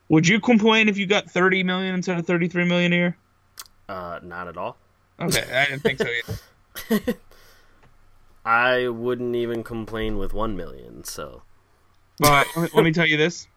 would 0.09 0.27
you 0.27 0.39
complain 0.39 0.89
if 0.89 0.97
you 0.97 1.07
got 1.07 1.29
thirty 1.29 1.63
million 1.63 1.95
instead 1.95 2.19
of 2.19 2.27
thirty 2.27 2.47
three 2.47 2.65
million 2.65 2.93
a 2.93 2.95
year? 2.95 3.17
uh 3.87 4.19
not 4.23 4.47
at 4.47 4.57
all. 4.57 4.77
Okay, 5.19 5.43
I 5.51 5.65
didn't 5.65 5.81
think 5.81 5.99
so 5.99 6.07
either. 6.99 7.15
I 8.45 8.89
wouldn't 8.89 9.35
even 9.35 9.63
complain 9.63 10.19
with 10.19 10.33
1 10.33 10.55
million, 10.55 11.03
so 11.03 11.41
But 12.19 12.47
let 12.55 12.83
me- 12.83 12.91
tell 12.91 13.05
you 13.05 13.17
this. 13.17 13.47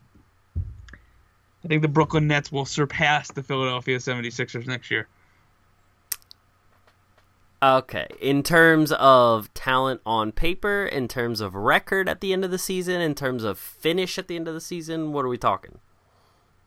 I 1.64 1.68
think 1.68 1.82
the 1.82 1.88
Brooklyn 1.88 2.28
Nets 2.28 2.52
will 2.52 2.64
surpass 2.64 3.30
the 3.32 3.42
Philadelphia 3.42 3.98
76ers 3.98 4.66
next 4.66 4.90
year. 4.90 5.08
Okay, 7.60 8.06
in 8.20 8.44
terms 8.44 8.92
of 8.92 9.52
talent 9.52 10.00
on 10.06 10.30
paper, 10.30 10.86
in 10.86 11.08
terms 11.08 11.40
of 11.40 11.56
record 11.56 12.08
at 12.08 12.20
the 12.20 12.32
end 12.32 12.44
of 12.44 12.52
the 12.52 12.58
season, 12.58 13.00
in 13.00 13.16
terms 13.16 13.42
of 13.42 13.58
finish 13.58 14.16
at 14.16 14.28
the 14.28 14.36
end 14.36 14.46
of 14.46 14.54
the 14.54 14.60
season, 14.60 15.12
what 15.12 15.24
are 15.24 15.28
we 15.28 15.38
talking? 15.38 15.80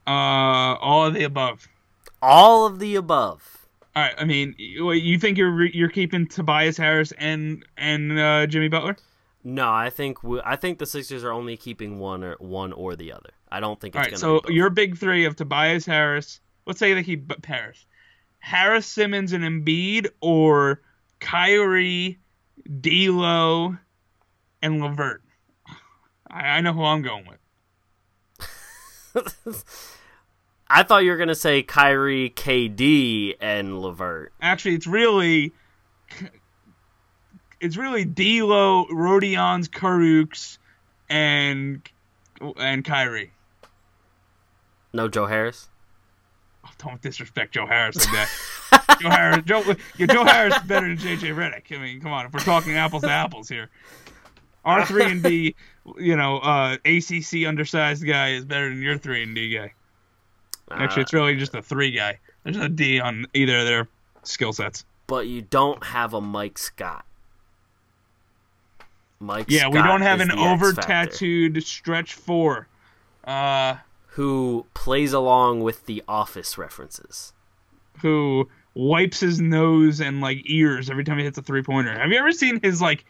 Uh, 0.05 0.75
all 0.81 1.05
of 1.05 1.13
the 1.13 1.23
above. 1.23 1.69
All 2.21 2.65
of 2.65 2.79
the 2.79 2.95
above. 2.95 3.65
All 3.95 4.03
right. 4.03 4.15
I 4.17 4.25
mean, 4.25 4.53
you 4.57 4.91
you 4.91 5.17
think 5.17 5.37
you're 5.37 5.65
you're 5.65 5.89
keeping 5.89 6.27
Tobias 6.27 6.75
Harris 6.75 7.13
and 7.13 7.63
and 7.77 8.19
uh, 8.19 8.47
Jimmy 8.47 8.67
Butler? 8.67 8.97
No, 9.43 9.71
I 9.71 9.89
think 9.89 10.23
we, 10.23 10.39
I 10.45 10.55
think 10.55 10.77
the 10.79 10.85
Sixers 10.85 11.23
are 11.23 11.31
only 11.31 11.57
keeping 11.57 11.97
one 11.99 12.23
or 12.23 12.35
one 12.39 12.73
or 12.73 12.95
the 12.95 13.11
other. 13.11 13.31
I 13.51 13.59
don't 13.59 13.79
think 13.79 13.95
it's 13.95 13.99
All 13.99 14.03
going 14.03 14.33
right. 14.35 14.43
to 14.43 14.47
So 14.47 14.53
your 14.53 14.69
big 14.69 14.97
three 14.97 15.25
of 15.25 15.35
Tobias 15.35 15.85
Harris. 15.85 16.39
Let's 16.67 16.79
say 16.79 16.93
they 16.93 17.03
keep 17.03 17.27
B- 17.27 17.35
Harris, 17.45 17.85
Harris, 18.39 18.85
Simmons, 18.85 19.33
and 19.33 19.43
Embiid, 19.43 20.07
or 20.21 20.81
Kyrie, 21.19 22.19
D'Lo, 22.81 23.77
and 24.61 24.81
Levert. 24.81 25.23
I, 26.29 26.57
I 26.57 26.61
know 26.61 26.73
who 26.73 26.83
I'm 26.83 27.01
going 27.01 27.25
with. 27.27 27.37
I 30.69 30.83
thought 30.83 31.03
you 31.03 31.09
were 31.11 31.17
going 31.17 31.27
to 31.29 31.35
say 31.35 31.63
Kyrie, 31.63 32.29
KD, 32.29 33.35
and 33.41 33.81
Levert. 33.81 34.31
Actually, 34.41 34.75
it's 34.75 34.87
really 34.87 35.51
it's 37.61 37.77
really 37.77 38.03
D'Lo, 38.05 38.85
Rodions, 38.91 39.69
Kurucs, 39.69 40.57
and 41.09 41.87
and 42.57 42.83
Kyrie. 42.83 43.31
No 44.93 45.07
Joe 45.07 45.27
Harris. 45.27 45.69
Oh, 46.65 46.69
don't 46.77 47.01
disrespect 47.01 47.53
Joe 47.53 47.65
Harris 47.65 47.95
like 47.97 48.11
that. 48.13 48.97
Joe 49.01 49.09
Harris, 49.09 49.43
Joe, 49.45 49.63
yeah, 49.97 50.05
Joe 50.05 50.25
Harris 50.25 50.55
is 50.55 50.63
better 50.63 50.87
than 50.87 50.97
JJ 50.97 51.33
Redick. 51.35 51.75
I 51.75 51.81
mean, 51.81 52.01
come 52.01 52.11
on, 52.11 52.25
if 52.25 52.33
we're 52.33 52.39
talking 52.41 52.75
apples 52.75 53.01
to 53.03 53.09
apples 53.09 53.49
here. 53.49 53.69
Our 54.63 54.85
three 54.85 55.05
and 55.05 55.23
D, 55.23 55.55
you 55.97 56.15
know, 56.15 56.37
uh, 56.37 56.77
ACC 56.85 57.47
undersized 57.47 58.05
guy 58.05 58.33
is 58.33 58.45
better 58.45 58.69
than 58.69 58.81
your 58.81 58.97
three 58.97 59.23
and 59.23 59.33
D 59.33 59.55
guy. 59.55 59.73
Actually, 60.69 61.01
it's 61.01 61.13
really 61.13 61.35
just 61.35 61.55
a 61.55 61.61
three 61.63 61.91
guy. 61.91 62.19
There's 62.43 62.57
no 62.57 62.67
D 62.67 62.99
on 62.99 63.25
either 63.33 63.57
of 63.57 63.65
their 63.65 63.87
skill 64.23 64.53
sets. 64.53 64.85
but 65.07 65.25
you 65.27 65.41
don't 65.41 65.83
have 65.83 66.13
a 66.13 66.21
Mike 66.21 66.57
Scott. 66.59 67.05
Mike 69.21 69.45
Yeah, 69.49 69.67
we 69.69 69.81
don't 69.81 70.01
have 70.01 70.19
an 70.19 70.31
over 70.31 70.73
tattooed 70.73 71.63
stretch 71.63 72.13
four. 72.15 72.67
Uh, 73.23 73.75
who 74.07 74.65
plays 74.73 75.13
along 75.13 75.61
with 75.61 75.85
the 75.85 76.03
Office 76.07 76.57
references. 76.57 77.33
who 78.01 78.49
wipes 78.73 79.19
his 79.19 79.39
nose 79.39 80.01
and 80.01 80.21
like 80.21 80.41
ears 80.45 80.89
every 80.89 81.03
time 81.03 81.17
he 81.17 81.23
hits 81.23 81.37
a 81.37 81.41
three 81.41 81.61
pointer. 81.61 81.97
Have 81.97 82.09
you 82.09 82.17
ever 82.17 82.31
seen 82.31 82.59
his 82.61 82.81
like? 82.81 83.05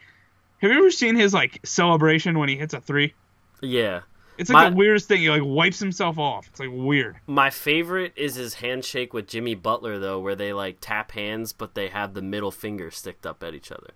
Have 0.62 0.70
you 0.72 0.78
ever 0.78 0.92
seen 0.92 1.16
his 1.16 1.34
like 1.34 1.60
celebration 1.64 2.38
when 2.38 2.50
he 2.50 2.56
hits 2.58 2.74
a 2.74 2.82
three? 2.82 3.14
Yeah. 3.62 4.02
It's 4.38 4.50
like 4.50 4.64
My- 4.66 4.70
the 4.72 4.76
weirdest 4.76 5.08
thing. 5.08 5.22
He 5.22 5.30
like 5.30 5.44
wipes 5.44 5.80
himself 5.80 6.18
off. 6.20 6.48
It's 6.48 6.60
like 6.60 6.70
weird. 6.72 7.18
My 7.28 7.50
favorite 7.50 8.14
is 8.16 8.36
his 8.36 8.56
handshake 8.56 9.14
with 9.14 9.28
Jimmy 9.28 9.56
Butler 9.56 9.98
though, 10.00 10.20
where 10.20 10.36
they 10.36 10.52
like 10.52 10.78
tap 10.82 11.12
hands 11.14 11.54
but 11.54 11.74
they 11.76 11.88
have 11.90 12.14
the 12.16 12.22
middle 12.22 12.52
finger 12.52 12.92
sticked 12.92 13.26
up 13.26 13.42
at 13.44 13.54
each 13.54 13.72
other. 13.72 13.92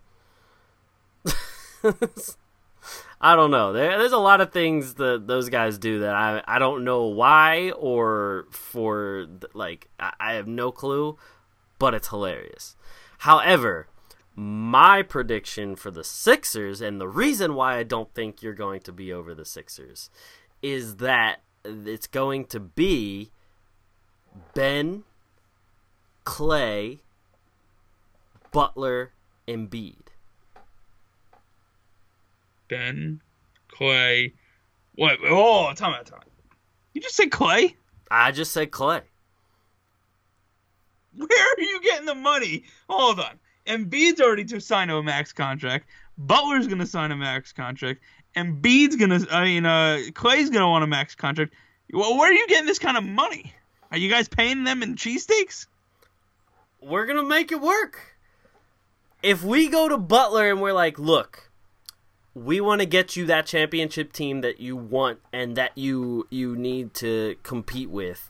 I 3.21 3.35
don't 3.35 3.51
know. 3.51 3.73
There, 3.73 3.97
there's 3.97 4.11
a 4.11 4.17
lot 4.17 4.41
of 4.41 4.51
things 4.51 4.95
that 4.95 5.27
those 5.27 5.49
guys 5.49 5.77
do 5.77 5.99
that 5.99 6.15
I 6.15 6.43
I 6.47 6.59
don't 6.59 6.83
know 6.83 7.05
why 7.05 7.71
or 7.71 8.47
for 8.51 9.27
like 9.53 9.89
I, 9.99 10.13
I 10.19 10.33
have 10.33 10.47
no 10.47 10.71
clue, 10.71 11.17
but 11.79 11.93
it's 11.93 12.09
hilarious. 12.09 12.75
However, 13.19 13.87
my 14.35 15.01
prediction 15.01 15.75
for 15.75 15.91
the 15.91 16.03
Sixers 16.03 16.81
and 16.81 16.99
the 16.99 17.07
reason 17.07 17.55
why 17.55 17.77
I 17.77 17.83
don't 17.83 18.13
think 18.13 18.41
you're 18.41 18.53
going 18.53 18.81
to 18.81 18.91
be 18.91 19.11
over 19.13 19.33
the 19.33 19.45
Sixers 19.45 20.09
is 20.61 20.97
that 20.97 21.41
it's 21.63 22.07
going 22.07 22.45
to 22.45 22.59
be 22.59 23.31
Ben, 24.53 25.03
Klay, 26.25 26.99
Butler, 28.51 29.11
Embiid. 29.47 30.04
Ben, 32.67 33.21
Klay, 33.69 34.33
what? 34.95 35.17
Oh, 35.23 35.73
time 35.73 35.93
out, 35.93 36.05
time 36.05 36.19
out. 36.19 36.27
You 36.93 37.01
just 37.01 37.15
said 37.15 37.29
Klay? 37.29 37.75
I 38.09 38.31
just 38.31 38.51
said 38.51 38.71
Klay. 38.71 39.01
Where 41.17 41.27
are 41.29 41.61
you 41.61 41.81
getting 41.81 42.05
the 42.05 42.15
money? 42.15 42.63
Hold 42.89 43.19
on. 43.19 43.39
Embiid's 43.67 44.21
already 44.21 44.45
to 44.45 44.61
sign 44.61 44.89
a 44.89 45.01
max 45.01 45.33
contract. 45.33 45.87
Butler's 46.17 46.67
gonna 46.67 46.85
sign 46.85 47.11
a 47.11 47.15
max 47.15 47.51
contract. 47.51 48.01
Embiid's 48.35 48.95
gonna. 48.95 49.25
I 49.31 49.43
mean, 49.43 49.65
uh, 49.65 49.99
Klay's 50.11 50.49
gonna 50.49 50.69
want 50.69 50.83
a 50.83 50.87
max 50.87 51.15
contract. 51.15 51.53
Well, 51.91 52.17
where 52.17 52.29
are 52.29 52.33
you 52.33 52.47
getting 52.47 52.65
this 52.65 52.79
kind 52.79 52.97
of 52.97 53.03
money? 53.03 53.53
Are 53.91 53.97
you 53.97 54.09
guys 54.09 54.27
paying 54.27 54.63
them 54.63 54.83
in 54.83 54.95
cheesesteaks? 54.95 55.67
We're 56.81 57.05
gonna 57.05 57.23
make 57.23 57.51
it 57.51 57.61
work. 57.61 57.99
If 59.23 59.43
we 59.43 59.69
go 59.69 59.89
to 59.89 59.97
Butler 59.97 60.51
and 60.51 60.61
we're 60.61 60.73
like, 60.73 60.99
look, 60.99 61.44
we 62.35 62.59
want 62.59 62.81
to 62.81 62.85
get 62.85 63.15
you 63.15 63.25
that 63.25 63.45
championship 63.45 64.11
team 64.11 64.41
that 64.41 64.59
you 64.59 64.75
want 64.75 65.19
and 65.31 65.55
that 65.55 65.71
you 65.75 66.27
you 66.29 66.55
need 66.55 66.93
to 66.95 67.37
compete 67.41 67.89
with. 67.89 68.29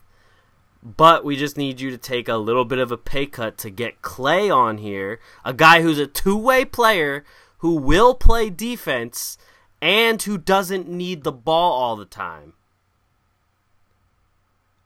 But 0.82 1.24
we 1.24 1.36
just 1.36 1.56
need 1.56 1.80
you 1.80 1.90
to 1.90 1.98
take 1.98 2.28
a 2.28 2.36
little 2.36 2.64
bit 2.64 2.78
of 2.78 2.92
a 2.92 2.96
pay 2.96 3.26
cut 3.26 3.58
to 3.58 3.70
get 3.70 4.02
Klay 4.02 4.54
on 4.54 4.78
here, 4.78 5.18
a 5.44 5.52
guy 5.52 5.82
who's 5.82 5.98
a 5.98 6.06
two-way 6.06 6.64
player 6.64 7.24
who 7.58 7.74
will 7.74 8.14
play 8.14 8.48
defense 8.48 9.36
and 9.82 10.22
who 10.22 10.38
doesn't 10.38 10.88
need 10.88 11.24
the 11.24 11.32
ball 11.32 11.72
all 11.72 11.96
the 11.96 12.04
time. 12.04 12.52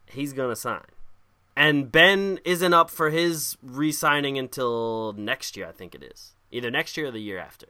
He's 0.07 0.33
going 0.33 0.49
to 0.49 0.57
sign. 0.57 0.87
And 1.55 1.93
Ben 1.93 2.39
isn't 2.47 2.73
up 2.73 2.89
for 2.89 3.11
his 3.11 3.59
re-signing 3.63 4.39
until 4.39 5.13
next 5.13 5.55
year, 5.55 5.69
I 5.69 5.73
think 5.73 5.95
it 5.95 6.03
is. 6.03 6.33
Either 6.51 6.71
next 6.71 6.97
year 6.97 7.09
or 7.09 7.11
the 7.11 7.21
year 7.21 7.39
after. 7.39 7.67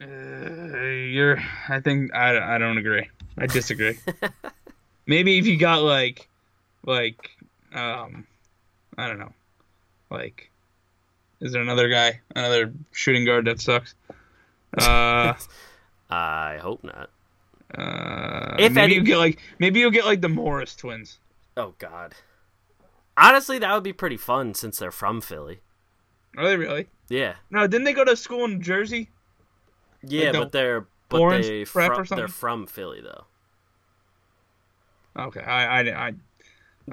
Uh, 0.00 0.06
you're. 0.80 1.38
I 1.68 1.80
think 1.80 2.14
I, 2.14 2.54
I 2.54 2.58
don't 2.58 2.78
agree. 2.78 3.08
I 3.36 3.46
disagree. 3.46 3.98
Maybe 5.06 5.38
if 5.38 5.46
you 5.46 5.56
got 5.56 5.82
like, 5.82 6.28
like, 6.84 7.30
um, 7.74 8.26
I 8.96 9.08
don't 9.08 9.18
know, 9.18 9.32
like, 10.10 10.50
is 11.40 11.52
there 11.52 11.62
another 11.62 11.88
guy, 11.88 12.20
another 12.36 12.72
shooting 12.92 13.24
guard 13.24 13.46
that 13.46 13.60
sucks? 13.60 13.94
Uh, 14.76 15.34
I 16.10 16.58
hope 16.60 16.84
not. 16.84 17.10
uh, 17.76 18.56
If 18.58 18.72
maybe 18.72 18.80
any- 18.82 18.94
you 18.96 19.02
get 19.02 19.18
like, 19.18 19.38
maybe 19.58 19.80
you'll 19.80 19.90
get 19.90 20.04
like 20.04 20.20
the 20.20 20.28
Morris 20.28 20.76
twins. 20.76 21.18
Oh 21.56 21.74
God. 21.78 22.14
Honestly, 23.16 23.58
that 23.58 23.74
would 23.74 23.82
be 23.82 23.92
pretty 23.92 24.16
fun 24.16 24.54
since 24.54 24.78
they're 24.78 24.92
from 24.92 25.20
Philly. 25.20 25.60
Are 26.36 26.44
they 26.46 26.56
really? 26.56 26.86
Yeah, 27.08 27.34
No, 27.50 27.66
didn't 27.66 27.84
they 27.84 27.94
go 27.94 28.04
to 28.04 28.14
school 28.14 28.44
in 28.44 28.60
Jersey? 28.62 29.08
Yeah, 30.02 30.32
the 30.32 30.38
but 30.38 30.52
they're 30.52 30.86
but 31.08 31.18
they 31.30 31.64
or 31.74 32.04
they're 32.04 32.28
from 32.28 32.66
Philly 32.66 33.00
though. 33.00 33.24
Okay, 35.16 35.40
I, 35.40 35.80
I, 35.80 36.08
I, 36.08 36.14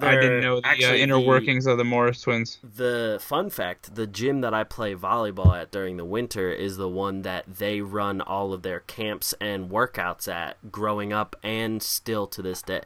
I 0.02 0.16
didn't 0.16 0.42
know 0.42 0.60
the 0.60 0.68
uh, 0.68 0.94
inner 0.96 1.20
the- 1.20 1.28
workings 1.28 1.68
of 1.68 1.78
the 1.78 1.84
Morris 1.84 2.22
twins. 2.22 2.60
The 2.64 3.20
fun 3.22 3.50
fact: 3.50 3.96
the 3.96 4.08
gym 4.08 4.42
that 4.42 4.54
I 4.54 4.64
play 4.64 4.96
volleyball 4.96 5.56
at 5.60 5.72
during 5.72 5.98
the 5.98 6.06
winter 6.06 6.50
is 6.50 6.78
the 6.78 6.90
one 6.90 7.22
that 7.22 7.46
they 7.48 7.82
run 7.82 8.22
all 8.22 8.54
of 8.54 8.64
their 8.64 8.80
camps 8.82 9.34
and 9.40 9.70
workouts 9.70 10.28
at, 10.28 10.72
growing 10.72 11.14
up 11.14 11.36
and 11.44 11.84
still 11.84 12.26
to 12.28 12.42
this 12.42 12.62
day. 12.62 12.82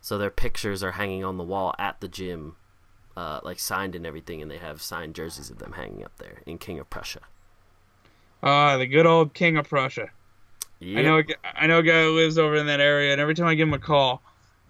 So 0.00 0.18
their 0.18 0.30
pictures 0.30 0.82
are 0.82 0.92
hanging 0.92 1.24
on 1.24 1.36
the 1.36 1.44
wall 1.44 1.74
at 1.78 2.00
the 2.00 2.08
gym, 2.08 2.56
uh, 3.16 3.40
like 3.42 3.58
signed 3.58 3.94
and 3.94 4.06
everything, 4.06 4.42
and 4.42 4.50
they 4.50 4.58
have 4.58 4.82
signed 4.82 5.14
jerseys 5.14 5.50
of 5.50 5.58
them 5.58 5.72
hanging 5.72 6.04
up 6.04 6.16
there 6.18 6.42
in 6.46 6.58
King 6.58 6.78
of 6.78 6.90
Prussia. 6.90 7.20
Ah, 8.42 8.76
the 8.76 8.86
good 8.86 9.06
old 9.06 9.34
King 9.34 9.56
of 9.56 9.68
Prussia. 9.68 10.10
Yep. 10.80 10.98
I 10.98 11.02
know, 11.02 11.18
a 11.18 11.24
I 11.62 11.66
know 11.66 11.78
a 11.78 11.82
guy 11.82 12.02
who 12.02 12.14
lives 12.16 12.36
over 12.38 12.54
in 12.56 12.66
that 12.66 12.80
area, 12.80 13.12
and 13.12 13.20
every 13.20 13.34
time 13.34 13.46
I 13.46 13.54
give 13.54 13.66
him 13.68 13.74
a 13.74 13.78
call, 13.78 14.22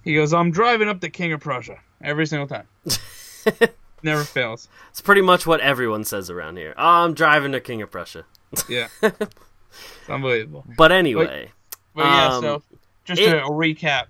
he 0.04 0.14
goes, 0.14 0.32
"I'm 0.32 0.50
driving 0.52 0.88
up 0.88 1.00
to 1.00 1.10
King 1.10 1.32
of 1.32 1.40
Prussia 1.40 1.78
every 2.00 2.26
single 2.26 2.46
time." 2.46 2.68
Never 4.02 4.22
fails. 4.24 4.68
It's 4.90 5.00
pretty 5.00 5.22
much 5.22 5.46
what 5.46 5.60
everyone 5.60 6.04
says 6.04 6.30
around 6.30 6.58
here. 6.58 6.74
Oh, 6.76 7.04
I'm 7.04 7.14
driving 7.14 7.52
to 7.52 7.60
King 7.60 7.82
of 7.82 7.90
Prussia. 7.90 8.24
Yeah, 8.68 8.86
it's 9.02 9.28
unbelievable. 10.08 10.64
But 10.76 10.92
anyway, 10.92 11.50
But 11.94 12.04
yeah, 12.04 12.28
Um, 12.28 12.42
so 12.42 12.62
just 13.04 13.20
it- 13.20 13.42
recap: 13.42 14.04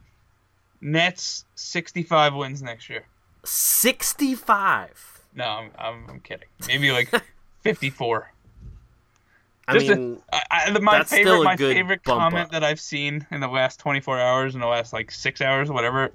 Nets 0.83 1.47
65 1.55 2.35
wins 2.35 2.63
next 2.63 2.91
year. 2.91 3.05
65. 3.45 5.23
No, 5.35 5.45
I'm, 5.45 5.71
I'm, 5.79 6.11
I'm 6.11 6.21
kidding. 6.21 6.49
Maybe 6.67 6.91
like 6.93 7.11
54. 7.63 8.33
I 9.69 9.73
Just 9.75 9.89
a- 9.89 9.97
mean, 9.97 10.23
I, 10.33 10.43
I, 10.51 10.79
my 10.79 10.99
That's 10.99 11.11
still 11.11 11.25
favorite, 11.25 11.41
a 11.41 11.45
my 11.45 11.57
good 11.57 11.75
favorite 11.75 12.05
comment 12.05 12.35
up. 12.47 12.51
that 12.53 12.63
I've 12.63 12.79
seen 12.81 13.27
in 13.31 13.41
the 13.41 13.49
last 13.49 13.81
24 13.81 14.19
hours, 14.21 14.55
in 14.55 14.61
the 14.61 14.67
last 14.67 14.93
like 14.93 15.11
six 15.11 15.41
hours, 15.41 15.71
whatever. 15.71 16.13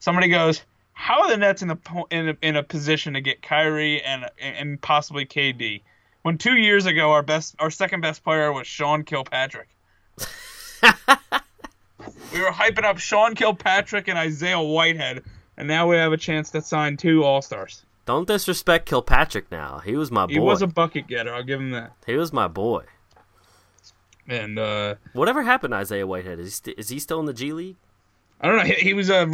Somebody 0.00 0.28
goes, 0.28 0.62
"How 0.92 1.22
are 1.22 1.28
the 1.30 1.36
Nets 1.38 1.62
in 1.62 1.70
a 1.70 1.78
in 2.10 2.28
a, 2.30 2.36
in 2.42 2.56
a 2.56 2.62
position 2.62 3.14
to 3.14 3.20
get 3.22 3.40
Kyrie 3.42 4.02
and 4.02 4.26
and 4.40 4.80
possibly 4.82 5.24
KD?" 5.24 5.82
When 6.22 6.36
two 6.36 6.56
years 6.56 6.84
ago, 6.84 7.12
our 7.12 7.22
best, 7.22 7.54
our 7.58 7.70
second 7.70 8.02
best 8.02 8.22
player 8.22 8.52
was 8.52 8.66
Sean 8.66 9.02
Kilpatrick. 9.04 9.68
we 12.32 12.40
were 12.40 12.50
hyping 12.50 12.84
up 12.84 12.98
Sean 12.98 13.34
Kilpatrick 13.34 14.08
and 14.08 14.18
Isaiah 14.18 14.60
Whitehead, 14.60 15.24
and 15.56 15.66
now 15.68 15.88
we 15.88 15.96
have 15.96 16.12
a 16.12 16.16
chance 16.16 16.50
to 16.50 16.60
sign 16.60 16.96
two 16.96 17.24
All 17.24 17.40
Stars. 17.40 17.82
Don't 18.08 18.26
disrespect 18.26 18.86
Kilpatrick 18.86 19.50
now. 19.50 19.80
He 19.84 19.94
was 19.94 20.10
my 20.10 20.24
boy. 20.24 20.32
He 20.32 20.38
was 20.38 20.62
a 20.62 20.66
bucket 20.66 21.08
getter, 21.08 21.34
I'll 21.34 21.42
give 21.42 21.60
him 21.60 21.72
that. 21.72 21.92
He 22.06 22.14
was 22.14 22.32
my 22.32 22.48
boy. 22.48 22.84
And 24.26 24.58
uh, 24.58 24.94
Whatever 25.12 25.42
happened 25.42 25.72
to 25.72 25.76
Isaiah 25.76 26.06
Whitehead? 26.06 26.38
Is 26.38 26.46
he, 26.46 26.50
st- 26.50 26.78
is 26.78 26.88
he 26.88 26.98
still 27.00 27.20
in 27.20 27.26
the 27.26 27.34
G 27.34 27.52
League? 27.52 27.76
I 28.40 28.46
don't 28.46 28.56
know. 28.56 28.64
He, 28.64 28.72
he 28.76 28.94
was 28.94 29.10
a 29.10 29.30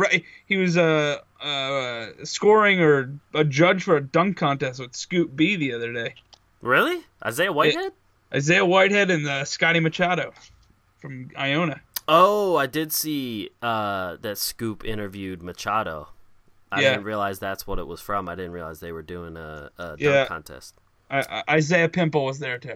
he 0.46 0.56
was 0.56 0.76
a 0.76 1.22
uh, 1.40 2.06
scoring 2.24 2.80
or 2.80 3.16
a 3.32 3.44
judge 3.44 3.84
for 3.84 3.96
a 3.96 4.00
dunk 4.00 4.38
contest 4.38 4.80
with 4.80 4.96
Scoop 4.96 5.36
B 5.36 5.54
the 5.54 5.72
other 5.72 5.92
day. 5.92 6.14
Really? 6.60 7.04
Isaiah 7.24 7.52
Whitehead? 7.52 7.92
Isaiah 8.34 8.64
Whitehead 8.64 9.08
and 9.12 9.28
uh, 9.28 9.44
Scotty 9.44 9.78
Machado 9.78 10.32
from 11.00 11.30
Iona. 11.38 11.80
Oh, 12.08 12.56
I 12.56 12.66
did 12.66 12.92
see 12.92 13.50
uh, 13.62 14.16
that 14.20 14.36
Scoop 14.36 14.84
interviewed 14.84 15.44
Machado. 15.44 16.08
I 16.74 16.80
Yeah. 16.80 16.90
didn't 16.90 17.04
realize 17.04 17.38
that's 17.38 17.66
what 17.66 17.78
it 17.78 17.86
was 17.86 18.00
from. 18.00 18.28
I 18.28 18.34
didn't 18.34 18.52
realize 18.52 18.80
they 18.80 18.92
were 18.92 19.02
doing 19.02 19.36
a, 19.36 19.70
a 19.78 19.82
dunk 19.88 20.00
Yeah. 20.00 20.26
contest. 20.26 20.74
I, 21.10 21.20
I, 21.48 21.54
Isaiah 21.56 21.88
Pimple 21.88 22.24
was 22.24 22.38
there 22.38 22.58
too. 22.58 22.74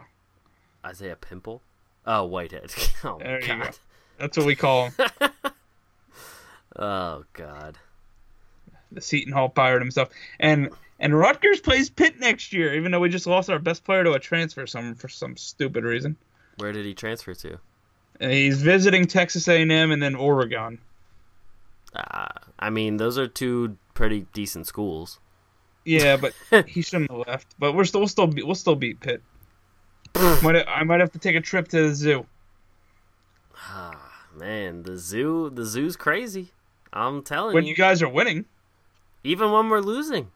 Isaiah 0.84 1.16
Pimple? 1.16 1.60
Oh, 2.06 2.24
Whitehead. 2.24 2.72
oh, 3.04 3.18
There 3.18 3.40
you 3.40 3.46
God. 3.46 3.62
go. 3.64 3.70
That's 4.18 4.36
what 4.36 4.46
we 4.46 4.54
call 4.56 4.90
him. 4.90 4.94
Oh, 6.76 7.24
God. 7.32 7.76
the 8.92 9.00
Seton 9.00 9.32
Hall 9.32 9.48
pirate 9.48 9.80
himself. 9.82 10.10
And 10.38 10.70
and 11.00 11.16
Rutgers 11.16 11.60
plays 11.60 11.90
Pitt 11.90 12.18
next 12.18 12.52
year, 12.52 12.74
even 12.74 12.90
though 12.92 13.00
we 13.00 13.08
just 13.08 13.26
lost 13.26 13.50
our 13.50 13.58
best 13.58 13.84
player 13.84 14.02
to 14.04 14.12
a 14.12 14.18
transfer 14.18 14.66
some 14.66 14.94
for 14.94 15.08
some 15.08 15.36
stupid 15.36 15.84
reason. 15.84 16.16
Where 16.56 16.72
did 16.72 16.84
he 16.86 16.94
transfer 16.94 17.34
to? 17.34 17.58
And 18.20 18.32
he's 18.32 18.62
visiting 18.62 19.06
Texas 19.06 19.46
A&M 19.48 19.70
and 19.92 20.02
then 20.02 20.14
Oregon. 20.16 20.78
Uh, 21.94 22.26
I 22.58 22.70
mean, 22.70 22.96
those 22.96 23.16
are 23.18 23.28
two 23.28 23.76
pretty 23.98 24.26
decent 24.32 24.64
schools. 24.64 25.18
Yeah, 25.84 26.16
but 26.16 26.32
he 26.68 26.82
shouldn't 26.82 27.10
have 27.10 27.26
left. 27.26 27.54
But 27.58 27.74
we're 27.74 27.84
still 27.84 28.00
we'll 28.00 28.08
still 28.08 28.28
be, 28.28 28.42
we'll 28.44 28.54
still 28.54 28.76
beat 28.76 29.00
Pitt. 29.00 29.22
might 30.14 30.64
I 30.68 30.84
might 30.84 31.00
have 31.00 31.10
to 31.12 31.18
take 31.18 31.34
a 31.34 31.40
trip 31.40 31.66
to 31.68 31.88
the 31.88 31.94
zoo. 31.94 32.24
Ah, 33.56 34.24
man, 34.34 34.84
the 34.84 34.96
zoo, 34.96 35.50
the 35.50 35.64
zoo's 35.64 35.96
crazy. 35.96 36.52
I'm 36.92 37.22
telling 37.22 37.54
When 37.54 37.64
you. 37.64 37.66
When 37.66 37.70
you 37.70 37.74
guys 37.74 38.00
are 38.00 38.08
winning, 38.08 38.44
Even 39.24 39.50
when 39.50 39.68
we're 39.68 39.80
losing. 39.80 40.30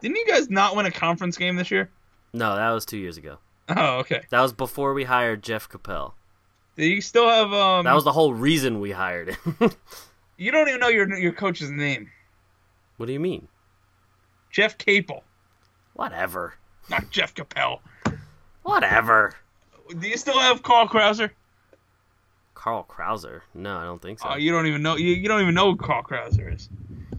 didn't 0.00 0.16
you 0.16 0.26
guys 0.26 0.48
not 0.48 0.76
win 0.76 0.86
a 0.86 0.92
conference 0.92 1.36
game 1.36 1.56
this 1.56 1.70
year? 1.72 1.90
No, 2.32 2.54
that 2.54 2.70
was 2.70 2.86
two 2.86 2.98
years 2.98 3.16
ago. 3.16 3.38
Oh, 3.68 3.98
okay. 3.98 4.22
That 4.30 4.40
was 4.42 4.52
before 4.52 4.94
we 4.94 5.04
hired 5.04 5.42
Jeff 5.42 5.68
Capel. 5.68 6.14
Do 6.76 6.86
you 6.86 7.00
still 7.00 7.28
have 7.28 7.52
um? 7.52 7.84
That 7.84 7.94
was 7.94 8.04
the 8.04 8.12
whole 8.12 8.32
reason 8.32 8.78
we 8.80 8.92
hired 8.92 9.30
him. 9.34 9.56
You 10.40 10.50
don't 10.52 10.66
even 10.68 10.80
know 10.80 10.88
your 10.88 11.12
your 11.18 11.32
coach's 11.32 11.70
name, 11.70 12.10
what 13.00 13.06
do 13.06 13.14
you 13.14 13.20
mean? 13.20 13.48
Jeff 14.50 14.76
Capel, 14.76 15.24
Whatever. 15.94 16.52
not 16.90 17.08
Jeff 17.10 17.34
Capel. 17.34 17.80
Whatever. 18.62 19.34
Do 19.98 20.06
you 20.06 20.18
still 20.18 20.38
have 20.38 20.62
Carl 20.62 20.86
Krauser? 20.86 21.30
Carl 22.54 22.84
Krauser. 22.86 23.40
No, 23.54 23.78
I 23.78 23.84
don't 23.84 24.02
think 24.02 24.18
so. 24.18 24.28
Oh, 24.32 24.36
you 24.36 24.52
don't 24.52 24.66
even 24.66 24.82
know 24.82 24.96
you, 24.96 25.14
you 25.14 25.28
don't 25.28 25.40
even 25.40 25.54
know 25.54 25.70
who 25.70 25.76
Carl 25.78 26.02
Krauser 26.02 26.54
is. 26.54 26.68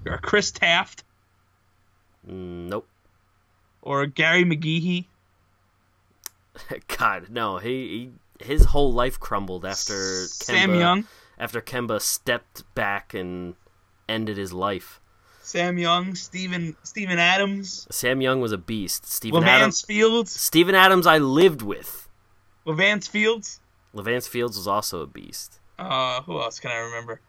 Or 0.06 0.18
Chris 0.20 0.52
Taft 0.52 1.04
Mm, 2.30 2.70
nope. 2.70 2.88
or 3.82 4.06
Gary 4.06 4.44
McGeehee. 4.46 5.06
God, 6.98 7.32
no. 7.32 7.58
He, 7.58 8.12
he 8.40 8.46
his 8.46 8.66
whole 8.66 8.94
life 8.94 9.20
crumbled 9.20 9.66
after 9.66 10.26
Sam 10.28 10.70
Kemba, 10.70 10.80
Young. 10.80 11.08
After 11.40 11.60
Kemba 11.62 12.00
stepped 12.02 12.64
back 12.76 13.16
and 13.16 13.56
ended 14.08 14.38
his 14.38 14.54
life. 14.54 15.01
Sam 15.52 15.78
Young, 15.78 16.16
Stephen 16.16 16.76
Steven 16.84 17.20
Adams, 17.20 17.86
Sam 17.92 18.22
Young 18.22 18.40
was 18.40 18.54
a 18.54 18.58
beast. 18.58 19.06
Steven 19.06 19.44
Levance 19.44 19.48
Adams. 19.48 19.82
Fields, 19.82 20.32
Steven 20.32 20.76
Adams, 20.76 21.06
I 21.06 21.18
lived 21.18 21.62
with. 21.62 22.08
Levance 22.66 23.10
Fields. 23.10 23.60
Levance 23.94 24.30
Fields 24.30 24.56
was 24.56 24.66
also 24.68 25.02
a 25.02 25.08
beast. 25.08 25.60
Uh, 25.78 26.22
who 26.22 26.40
else 26.42 26.60
can 26.60 26.72
I 26.72 26.78
remember? 26.78 27.20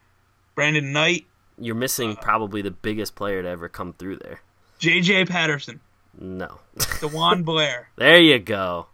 Brandon 0.55 0.93
Knight, 0.93 1.27
You're 1.59 1.75
missing 1.75 2.15
probably 2.15 2.63
the 2.63 2.71
biggest 2.71 3.17
player 3.17 3.43
to 3.43 3.49
ever 3.49 3.69
come 3.69 3.93
through 3.95 4.17
there. 4.19 4.41
J.J. 4.79 5.25
Patterson, 5.25 5.81
No. 6.21 6.61
DeJuan 6.77 7.45
Blair. 7.45 7.89
there 7.97 8.21
you 8.21 8.39
go. 8.39 8.87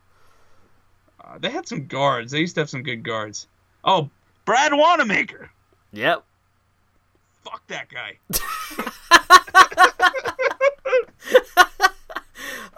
Uh, 1.23 1.37
they 1.39 1.51
had 1.51 1.69
some 1.69 1.87
guards. 1.87 2.33
They 2.33 2.39
used 2.41 2.55
to 2.55 2.63
have 2.63 2.71
some 2.71 2.83
good 2.83 3.03
guards. 3.03 3.47
Oh, 3.85 4.09
Brad 4.47 4.73
Wanamaker. 4.73 5.51
Yep. 5.93 6.25
Fuck 7.45 7.67
that 7.67 7.89
guy. 7.91 8.19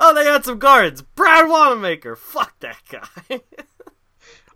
Oh, 0.02 0.14
they 0.14 0.24
had 0.24 0.46
some 0.46 0.58
guards. 0.58 1.02
Brad 1.02 1.46
Wanamaker. 1.46 2.16
Fuck 2.16 2.58
that 2.60 2.78
guy. 2.90 3.08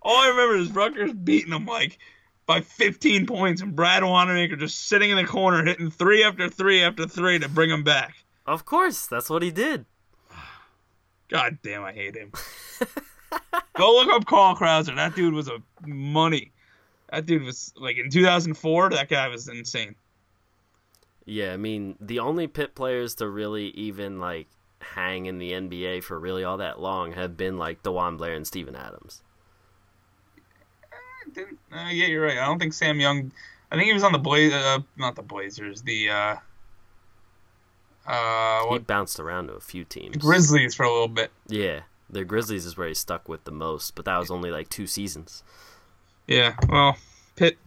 All 0.03 0.17
I 0.17 0.29
remember 0.29 0.57
is 0.57 0.73
Rutgers 0.73 1.13
beating 1.13 1.51
them 1.51 1.67
like 1.67 1.99
by 2.47 2.63
15 2.63 3.27
points, 3.27 3.61
and 3.61 3.77
Brad 3.77 4.03
Wanamaker 4.03 4.57
just 4.57 4.89
sitting 4.89 5.11
in 5.11 5.19
the 5.19 5.25
corner 5.25 5.63
hitting 5.63 5.91
three 5.91 6.25
after 6.25 6.49
three 6.49 6.83
after 6.83 7.07
three 7.07 7.39
to 7.39 7.49
bring 7.49 7.69
them 7.69 7.85
back. 7.85 8.15
of 8.47 8.65
course, 8.65 9.07
that's 9.07 9.29
what 9.29 9.43
he 9.43 9.51
did. 9.51 9.85
God 11.29 11.59
damn, 11.63 11.85
I 11.85 11.93
hate 11.93 12.17
him. 12.17 12.33
Go 13.77 13.95
look 13.97 14.09
up 14.09 14.25
Carl 14.25 14.57
Krauser. 14.57 14.97
That 14.97 15.15
dude 15.15 15.35
was 15.35 15.49
a 15.49 15.59
money. 15.87 16.53
That 17.11 17.27
dude 17.27 17.43
was 17.43 17.73
like 17.77 17.99
in 17.99 18.09
2004. 18.11 18.91
That 18.91 19.09
guy 19.11 19.29
was 19.29 19.49
insane. 19.49 19.95
Yeah, 21.27 21.53
I 21.53 21.57
mean, 21.57 21.97
the 22.01 22.19
only 22.19 22.47
pit 22.47 22.75
players 22.75 23.15
to 23.17 23.29
really 23.29 23.69
even 23.69 24.21
like 24.21 24.49
hang 24.81 25.27
in 25.27 25.39
the 25.39 25.53
NBA 25.53 26.05
for 26.05 26.19
really 26.19 26.45
all 26.45 26.59
that 26.59 26.81
long 26.81 27.13
have 27.13 27.37
been 27.37 27.57
like 27.57 27.83
DeJuan 27.83 28.19
Blair 28.19 28.35
and 28.35 28.47
Steven 28.47 28.77
Adams. 28.77 29.23
Didn't, 31.33 31.59
uh, 31.73 31.89
yeah, 31.91 32.07
you're 32.07 32.23
right. 32.23 32.39
I 32.39 32.45
don't 32.45 32.59
think 32.59 32.75
Sam 32.75 33.01
Young. 33.01 33.33
I 33.73 33.77
think 33.77 33.87
he 33.87 33.95
was 33.95 34.05
on 34.05 34.13
the 34.13 34.19
Blaze. 34.19 34.53
Uh, 34.53 34.81
not 34.97 35.17
the 35.17 35.23
Blazers. 35.23 35.83
The 35.83 36.11
uh, 36.11 36.37
uh, 38.07 38.73
He 38.73 38.79
bounced 38.81 39.19
around 39.19 39.49
to 39.49 39.55
a 39.55 39.61
few 39.61 39.85
teams. 39.85 40.17
Grizzlies 40.19 40.75
for 40.75 40.85
a 40.85 40.93
little 40.93 41.09
bit. 41.09 41.33
Yeah, 41.49 41.81
the 42.11 42.25
Grizzlies 42.25 42.67
is 42.67 42.77
where 42.77 42.89
he 42.89 42.95
stuck 42.95 43.29
with 43.29 43.45
the 43.45 43.51
most, 43.51 43.95
but 43.95 44.05
that 44.05 44.19
was 44.19 44.31
only 44.31 44.51
like 44.51 44.69
two 44.69 44.87
seasons. 44.87 45.43
Yeah. 46.27 46.55
Well, 46.69 46.97
Pitt. 47.37 47.59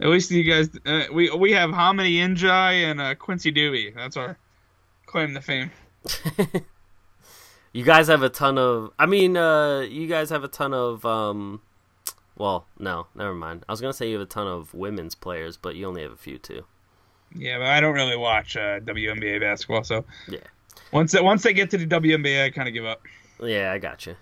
At 0.00 0.08
least 0.08 0.30
you 0.30 0.42
guys. 0.44 0.70
Uh, 0.86 1.04
we 1.12 1.30
we 1.30 1.52
have 1.52 1.70
Hamady 1.70 2.16
N'diaye 2.18 2.90
and 2.90 3.00
uh, 3.00 3.14
Quincy 3.14 3.52
Douby. 3.52 3.94
That's 3.94 4.16
our 4.16 4.38
claim 5.06 5.34
to 5.34 5.40
fame. 5.40 5.70
You 7.72 7.84
guys 7.84 8.08
have 8.08 8.24
a 8.24 8.28
ton 8.28 8.58
of. 8.58 8.90
I 8.98 9.06
mean, 9.06 9.36
uh, 9.36 9.80
you 9.82 10.08
guys 10.08 10.30
have 10.30 10.42
a 10.42 10.48
ton 10.48 10.74
of. 10.74 11.04
Um, 11.06 11.60
well, 12.36 12.66
no, 12.80 13.06
never 13.14 13.32
mind. 13.32 13.64
I 13.68 13.72
was 13.72 13.80
gonna 13.80 13.92
say 13.92 14.08
you 14.08 14.14
have 14.18 14.26
a 14.26 14.28
ton 14.28 14.48
of 14.48 14.74
women's 14.74 15.14
players, 15.14 15.56
but 15.56 15.76
you 15.76 15.86
only 15.86 16.02
have 16.02 16.10
a 16.10 16.16
few 16.16 16.36
too. 16.36 16.64
Yeah, 17.32 17.58
but 17.58 17.68
I 17.68 17.80
don't 17.80 17.94
really 17.94 18.16
watch 18.16 18.56
uh, 18.56 18.80
WNBA 18.80 19.38
basketball, 19.40 19.84
so 19.84 20.04
Yeah. 20.28 20.40
once 20.90 21.12
they, 21.12 21.20
once 21.20 21.44
they 21.44 21.52
get 21.52 21.70
to 21.70 21.78
the 21.78 21.86
WNBA, 21.86 22.46
I 22.46 22.50
kind 22.50 22.66
of 22.66 22.74
give 22.74 22.84
up. 22.84 23.02
Yeah, 23.40 23.70
I 23.70 23.78
got 23.78 24.04
you. 24.04 24.16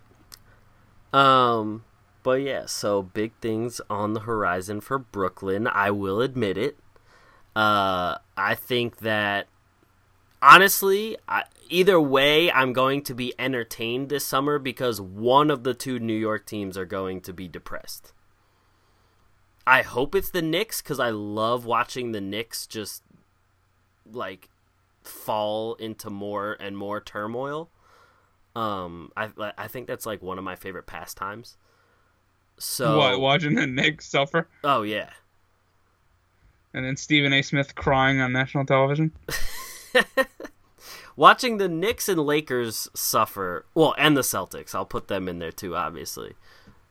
Um, 1.19 1.85
but 2.29 2.43
yeah, 2.43 2.67
so 2.67 3.01
big 3.01 3.33
things 3.41 3.81
on 3.88 4.12
the 4.12 4.21
horizon 4.21 4.83
for 4.83 4.99
Brooklyn. 4.99 5.67
I 5.67 5.91
will 5.91 6.21
admit 6.21 6.59
it. 6.59 6.77
Uh, 7.57 8.19
I 8.37 8.55
think 8.55 8.99
that 8.99 9.47
honestly, 10.43 11.17
I, 11.27 11.45
either 11.71 11.99
way, 11.99 12.53
I'm 12.53 12.75
going 12.75 13.01
to 13.05 13.14
be 13.14 13.33
entertained 13.38 14.11
this 14.11 14.27
summer 14.27 14.59
because 14.59 15.01
one 15.01 15.51
of 15.51 15.64
the 15.64 15.73
two 15.73 15.99
New 15.99 16.12
York 16.12 16.45
teams 16.45 16.77
are 16.77 16.85
going 16.85 17.23
to 17.23 17.33
be 17.33 17.49
depressed. 17.49 18.12
I 19.67 19.81
hope 19.81 20.14
it's 20.14 20.31
the 20.31 20.43
Knicks 20.43 20.83
because 20.83 21.01
I 21.01 21.09
love 21.09 21.64
watching 21.64 22.12
the 22.12 22.21
Knicks 22.21 22.67
just 22.67 23.03
like 24.05 24.51
fall 25.03 25.77
into 25.77 26.11
more 26.11 26.59
and 26.61 26.77
more 26.77 27.01
turmoil. 27.01 27.71
Um, 28.55 29.12
I 29.17 29.31
I 29.57 29.67
think 29.67 29.87
that's 29.87 30.05
like 30.05 30.21
one 30.21 30.37
of 30.37 30.45
my 30.45 30.57
favorite 30.57 30.87
pastimes. 30.87 31.57
So 32.59 32.99
What, 32.99 33.21
watching 33.21 33.55
the 33.55 33.66
Knicks 33.66 34.09
suffer 34.09 34.49
oh 34.64 34.83
yeah, 34.83 35.11
and 36.75 36.85
then 36.85 36.97
Stephen 36.97 37.33
A. 37.33 37.42
Smith 37.42 37.75
crying 37.75 38.21
on 38.21 38.33
national 38.33 38.66
television. 38.66 39.12
watching 41.16 41.59
the 41.59 41.68
Knicks 41.68 42.09
and 42.09 42.21
Lakers 42.21 42.88
suffer. 42.94 43.66
Well, 43.75 43.94
and 43.99 44.16
the 44.16 44.23
Celtics. 44.23 44.75
I'll 44.75 44.87
put 44.87 45.09
them 45.09 45.29
in 45.29 45.38
there 45.38 45.53
too. 45.53 45.77
Obviously, 45.77 46.35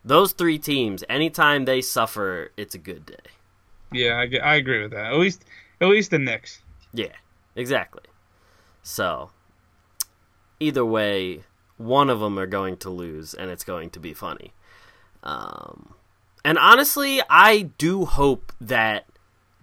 those 0.04 0.34
three 0.34 0.60
teams. 0.60 1.04
Anytime 1.10 1.66
they 1.66 1.82
suffer, 1.82 2.52
it's 2.58 2.76
a 2.76 2.80
good 2.80 3.06
day. 3.06 3.16
Yeah, 3.92 4.18
I, 4.18 4.38
I 4.44 4.56
agree 4.56 4.82
with 4.82 4.92
that. 4.92 5.14
At 5.14 5.20
least 5.20 5.46
at 5.80 5.88
least 5.88 6.12
the 6.12 6.20
Knicks. 6.20 6.62
Yeah, 6.94 7.16
exactly. 7.56 8.04
So, 8.84 9.32
either 10.60 10.86
way, 10.86 11.44
one 11.78 12.10
of 12.10 12.20
them 12.20 12.40
are 12.40 12.48
going 12.48 12.78
to 12.78 12.90
lose, 12.90 13.34
and 13.34 13.52
it's 13.52 13.64
going 13.64 13.90
to 13.92 14.00
be 14.00 14.14
funny. 14.14 14.54
Um, 15.24 15.94
and 16.46 16.58
honestly, 16.58 17.22
I 17.30 17.72
do 17.78 18.06
hope 18.06 18.54
that 18.62 19.06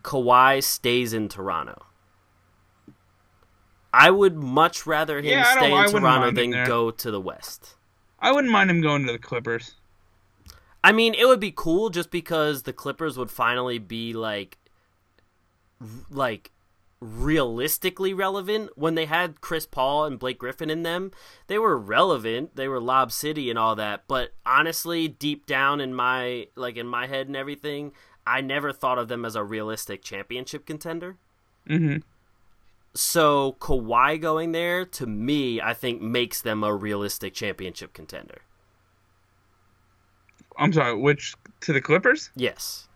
Kawhi 0.02 0.62
stays 0.62 1.12
in 1.12 1.28
Toronto. 1.28 1.86
I 3.92 4.10
would 4.10 4.36
much 4.36 4.86
rather 4.86 5.18
him 5.18 5.24
Yeah, 5.24 5.56
stay 5.56 5.72
in 5.72 5.90
Toronto 5.90 6.30
than 6.32 6.50
go 6.66 6.90
to 6.90 7.10
the 7.10 7.20
West. 7.20 7.76
I 8.18 8.32
wouldn't 8.32 8.52
mind 8.52 8.70
him 8.70 8.80
going 8.80 9.06
to 9.06 9.12
the 9.12 9.18
Clippers. 9.18 9.74
I 10.82 10.92
mean, 10.92 11.14
it 11.14 11.26
would 11.26 11.40
be 11.40 11.52
cool 11.54 11.90
just 11.90 12.10
because 12.10 12.64
the 12.64 12.72
Clippers 12.72 13.16
would 13.16 13.30
finally 13.30 13.78
be 13.78 14.12
like, 14.12 14.58
like 16.10 16.50
realistically 17.00 18.14
relevant. 18.14 18.70
When 18.76 18.94
they 18.94 19.06
had 19.06 19.40
Chris 19.40 19.66
Paul 19.66 20.04
and 20.04 20.18
Blake 20.18 20.38
Griffin 20.38 20.70
in 20.70 20.82
them, 20.82 21.10
they 21.46 21.58
were 21.58 21.78
relevant. 21.78 22.56
They 22.56 22.68
were 22.68 22.80
Lob 22.80 23.12
City 23.12 23.50
and 23.50 23.58
all 23.58 23.76
that. 23.76 24.04
But 24.08 24.30
honestly, 24.46 25.08
deep 25.08 25.46
down 25.46 25.80
in 25.80 25.94
my 25.94 26.48
like 26.56 26.76
in 26.76 26.86
my 26.86 27.06
head 27.06 27.26
and 27.26 27.36
everything, 27.36 27.92
I 28.26 28.40
never 28.40 28.72
thought 28.72 28.98
of 28.98 29.08
them 29.08 29.24
as 29.24 29.36
a 29.36 29.44
realistic 29.44 30.02
championship 30.02 30.66
contender. 30.66 31.16
Mm-hmm. 31.68 31.98
So 32.94 33.56
Kawhi 33.58 34.20
going 34.20 34.52
there 34.52 34.84
to 34.84 35.06
me, 35.06 35.60
I 35.60 35.74
think 35.74 36.00
makes 36.00 36.40
them 36.40 36.62
a 36.62 36.74
realistic 36.74 37.34
championship 37.34 37.92
contender. 37.92 38.42
I'm 40.56 40.72
sorry, 40.72 40.96
which 40.96 41.34
to 41.62 41.72
the 41.72 41.80
Clippers? 41.80 42.30
Yes. 42.36 42.88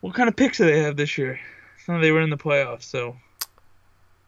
What 0.00 0.14
kind 0.14 0.28
of 0.28 0.34
picks 0.34 0.58
do 0.58 0.64
they 0.64 0.80
have 0.80 0.96
this 0.96 1.16
year? 1.16 1.38
No, 1.88 2.00
they 2.00 2.10
were 2.12 2.20
in 2.20 2.30
the 2.30 2.36
playoffs, 2.38 2.82
so 2.84 3.16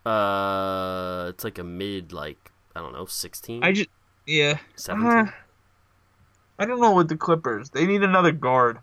Uh, 0.04 1.26
it's 1.28 1.44
like 1.44 1.58
a 1.58 1.64
mid, 1.64 2.12
like 2.12 2.50
I 2.74 2.80
don't 2.80 2.92
know, 2.92 3.06
sixteen, 3.06 3.62
I 3.62 3.72
just 3.72 3.88
yeah. 4.26 4.58
seventeen. 4.76 5.10
Uh, 5.28 5.30
I 6.58 6.66
don't 6.66 6.80
know 6.80 6.94
with 6.94 7.08
the 7.08 7.16
Clippers. 7.16 7.70
They 7.70 7.86
need 7.86 8.02
another 8.02 8.32
guard. 8.32 8.78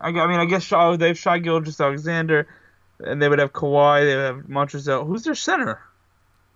I, 0.00 0.08
I 0.08 0.26
mean, 0.26 0.40
I 0.40 0.44
guess 0.46 0.62
Shaw, 0.62 0.96
they 0.96 1.08
have 1.08 1.18
Shai 1.18 1.38
Gilgeous-Alexander. 1.38 2.46
and 3.00 3.20
they 3.22 3.28
would 3.28 3.38
have 3.38 3.52
Kawhi. 3.52 4.04
They 4.04 4.16
would 4.16 4.24
have 4.24 4.44
Montrezl. 4.46 5.06
Who's 5.06 5.22
their 5.24 5.34
center? 5.34 5.80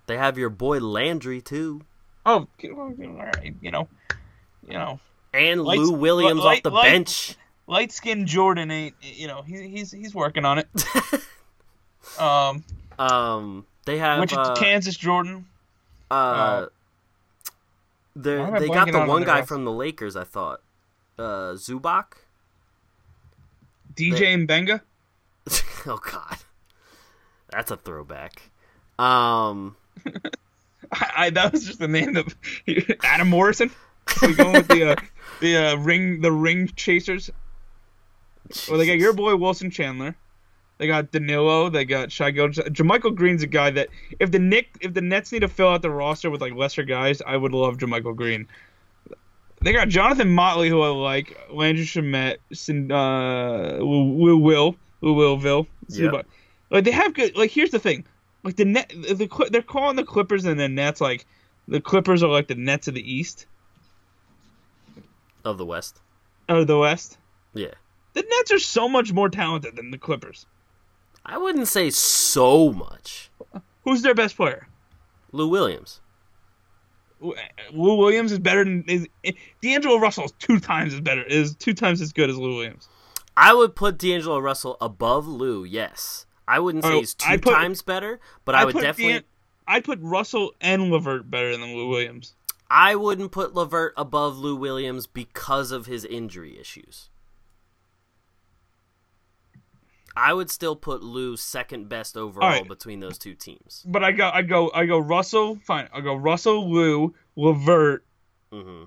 They 0.07 0.16
have 0.16 0.37
your 0.38 0.51
boy 0.51 0.79
Landry 0.79 1.40
too, 1.40 1.83
Oh, 2.27 2.47
all 2.64 2.90
right. 2.99 3.55
You 3.61 3.71
know, 3.73 3.88
you 4.66 4.75
know, 4.75 5.01
and 5.35 5.62
Lights- 5.62 5.81
Lou 5.83 5.92
Williams 5.92 6.40
light- 6.40 6.59
off 6.59 6.62
the 6.64 6.71
light- 6.71 6.85
bench. 6.90 7.37
Light 7.66 7.92
skinned 7.92 8.27
Jordan 8.27 8.70
ain't. 8.70 8.94
You 9.03 9.27
know, 9.29 9.42
he, 9.42 9.68
he's 9.68 9.90
he's 9.92 10.14
working 10.14 10.44
on 10.44 10.59
it. 10.59 10.68
um, 12.18 12.64
Um, 12.98 13.66
they 13.85 13.98
have 13.98 14.20
which 14.20 14.33
uh, 14.35 14.55
Kansas 14.55 14.96
Jordan. 14.96 15.46
uh, 16.11 16.66
they're- 18.14 18.40
Why 18.40 18.48
am 18.48 18.55
I 18.55 18.59
they 18.61 18.68
got 18.68 18.90
the 18.92 19.01
on 19.01 19.09
one 19.09 19.25
guy 19.25 19.38
roster? 19.40 19.55
from 19.55 19.64
the 19.64 19.72
Lakers. 19.72 20.16
I 20.16 20.25
thought, 20.25 20.61
uh, 21.18 21.55
Zubac. 21.55 22.05
DJ 23.94 24.46
Mbenga. 24.46 24.81
oh 25.87 25.98
God, 25.98 26.37
that's 27.51 27.70
a 27.70 27.77
throwback. 27.77 28.51
Um, 28.98 29.77
I, 30.92 31.11
I 31.16 31.31
that 31.31 31.53
was 31.53 31.66
just 31.66 31.79
the 31.79 31.88
name 31.88 32.16
of 32.16 32.35
Adam 33.03 33.29
Morrison. 33.29 33.70
We 34.22 34.35
going 34.35 34.53
with 34.53 34.68
the 34.68 34.92
uh, 34.92 34.96
the 35.40 35.57
uh, 35.57 35.77
ring 35.77 36.20
the 36.20 36.33
ring 36.33 36.70
chasers. 36.77 37.31
Well, 38.69 38.79
they 38.79 38.87
got 38.87 38.99
your 38.99 39.12
boy 39.12 39.37
Wilson 39.37 39.71
Chandler. 39.71 40.17
They 40.79 40.87
got 40.87 41.12
Danilo. 41.12 41.69
They 41.69 41.85
got 41.85 42.11
Shai 42.11 42.33
Gilgeous. 42.33 42.69
JaMychal 42.69 43.15
Green's 43.15 43.43
a 43.43 43.47
guy 43.47 43.71
that 43.71 43.88
if 44.19 44.31
the 44.31 44.38
Nick 44.38 44.77
if 44.81 44.95
the 44.95 45.01
Nets 45.01 45.31
need 45.31 45.41
to 45.41 45.49
fill 45.49 45.69
out 45.69 45.83
the 45.83 45.91
roster 45.91 46.31
with 46.31 46.41
like 46.41 46.55
lesser 46.55 46.83
guys, 46.83 47.23
I 47.25 47.37
would 47.37 47.53
love 47.53 47.79
JaMychal 47.79 48.17
Green. 48.17 48.49
They 49.61 49.73
got 49.73 49.88
Jonathan 49.88 50.29
Motley, 50.29 50.69
who 50.69 50.83
I 50.83 50.88
like, 50.88 51.38
Landry 51.51 51.85
Shamet, 51.85 52.38
uh, 52.91 53.85
Will 53.85 54.41
Will 54.41 54.77
Will 55.01 55.15
Willville. 55.38 55.67
Yep. 55.88 56.27
Like 56.71 56.85
they 56.85 56.91
have 56.91 57.15
good. 57.15 57.37
Like 57.37 57.51
here's 57.51 57.71
the 57.71 57.79
thing, 57.79 58.05
like 58.43 58.57
the 58.57 58.65
net, 58.65 58.88
the 58.88 59.49
they're 59.51 59.62
calling 59.62 59.97
the 59.97 60.05
Clippers 60.05 60.45
and 60.45 60.59
the 60.59 60.69
Nets 60.69 61.01
like 61.01 61.27
the 61.69 61.81
Clippers 61.81 62.23
are 62.23 62.31
like 62.31 62.49
the 62.49 62.55
Nets 62.55 62.88
of 62.88 62.95
the 62.95 63.12
East 63.12 63.47
of 65.45 65.59
the 65.59 65.65
West. 65.65 66.01
Of 66.49 66.67
the 66.67 66.79
West. 66.79 67.19
Yeah, 67.55 67.75
The 68.14 68.22
Nets 68.29 68.53
are 68.53 68.59
so 68.59 68.88
much 68.88 69.12
more 69.12 69.29
talented 69.29 69.77
than 69.77 69.90
the 69.90 69.98
Clippers. 69.98 70.46
I 71.25 71.38
wouldn't 71.38 71.68
say 71.68 71.90
so 71.90 72.72
much. 72.72 73.31
Who's 73.85 74.03
their 74.03 74.14
best 74.14 74.37
player? 74.37 74.68
Lou 75.33 75.48
Williams. 75.48 76.01
Uh, 77.25 77.31
Lou 77.72 77.94
Williams 77.96 78.33
is 78.33 78.38
better 78.38 78.64
than 78.64 78.85
is 78.88 79.07
D'Angelo 79.62 79.98
Russell 79.98 80.25
is 80.25 80.33
two 80.40 80.59
times 80.59 80.92
as 80.92 81.01
better 81.01 81.22
is 81.22 81.55
two 81.55 81.72
times 81.72 82.01
as 82.01 82.12
good 82.12 82.29
as 82.29 82.37
Lou 82.37 82.57
Williams. 82.57 82.88
I 83.37 83.55
would 83.55 83.75
put 83.77 83.96
D'Angelo 83.98 84.38
Russell 84.40 84.77
above 84.81 85.27
Lou. 85.27 85.64
Yes, 85.64 86.27
I 86.48 86.59
wouldn't 86.59 86.85
say 86.85 86.92
Oh, 86.92 86.98
he's 86.98 87.14
two 87.14 87.38
put- 87.38 87.55
times 87.55 87.81
better, 87.83 88.20
but 88.44 88.55
I 88.55 88.64
would 88.64 88.75
definitely. 88.75 89.12
D'An- 89.14 89.25
I'd 89.68 89.85
put 89.85 90.01
Russell 90.03 90.53
and 90.61 90.90
Levert 90.90 91.31
better 91.31 91.53
than 91.57 91.62
Lou 91.77 91.88
Williams. 91.88 92.35
I 92.68 92.96
wouldn't 92.96 93.31
put 93.31 93.55
Levert 93.55 93.94
above 93.96 94.37
Lou 94.38 94.57
Williams 94.57 95.07
because 95.07 95.70
of 95.70 95.87
his 95.87 96.05
injury 96.05 96.59
issues. 96.59 97.09
I 100.16 100.33
would 100.33 100.51
still 100.51 100.77
put 100.77 101.03
Lou 101.03 101.37
second 101.37 101.88
best 101.88 102.16
overall 102.16 102.48
right. 102.48 102.68
between 102.68 103.01
those 103.01 103.18
two 103.18 103.35
teams. 103.35 103.85
But 103.87 104.05
I 104.05 104.12
go 104.12 104.31
I 104.33 104.42
go 104.42 104.70
I 104.75 104.87
go 104.87 104.98
Russell 104.98 105.59
fine. 105.64 105.88
I 105.92 106.01
go 106.01 106.14
Russell, 106.14 106.70
Lou, 106.70 107.14
Levert, 107.37 108.05
hmm 108.53 108.85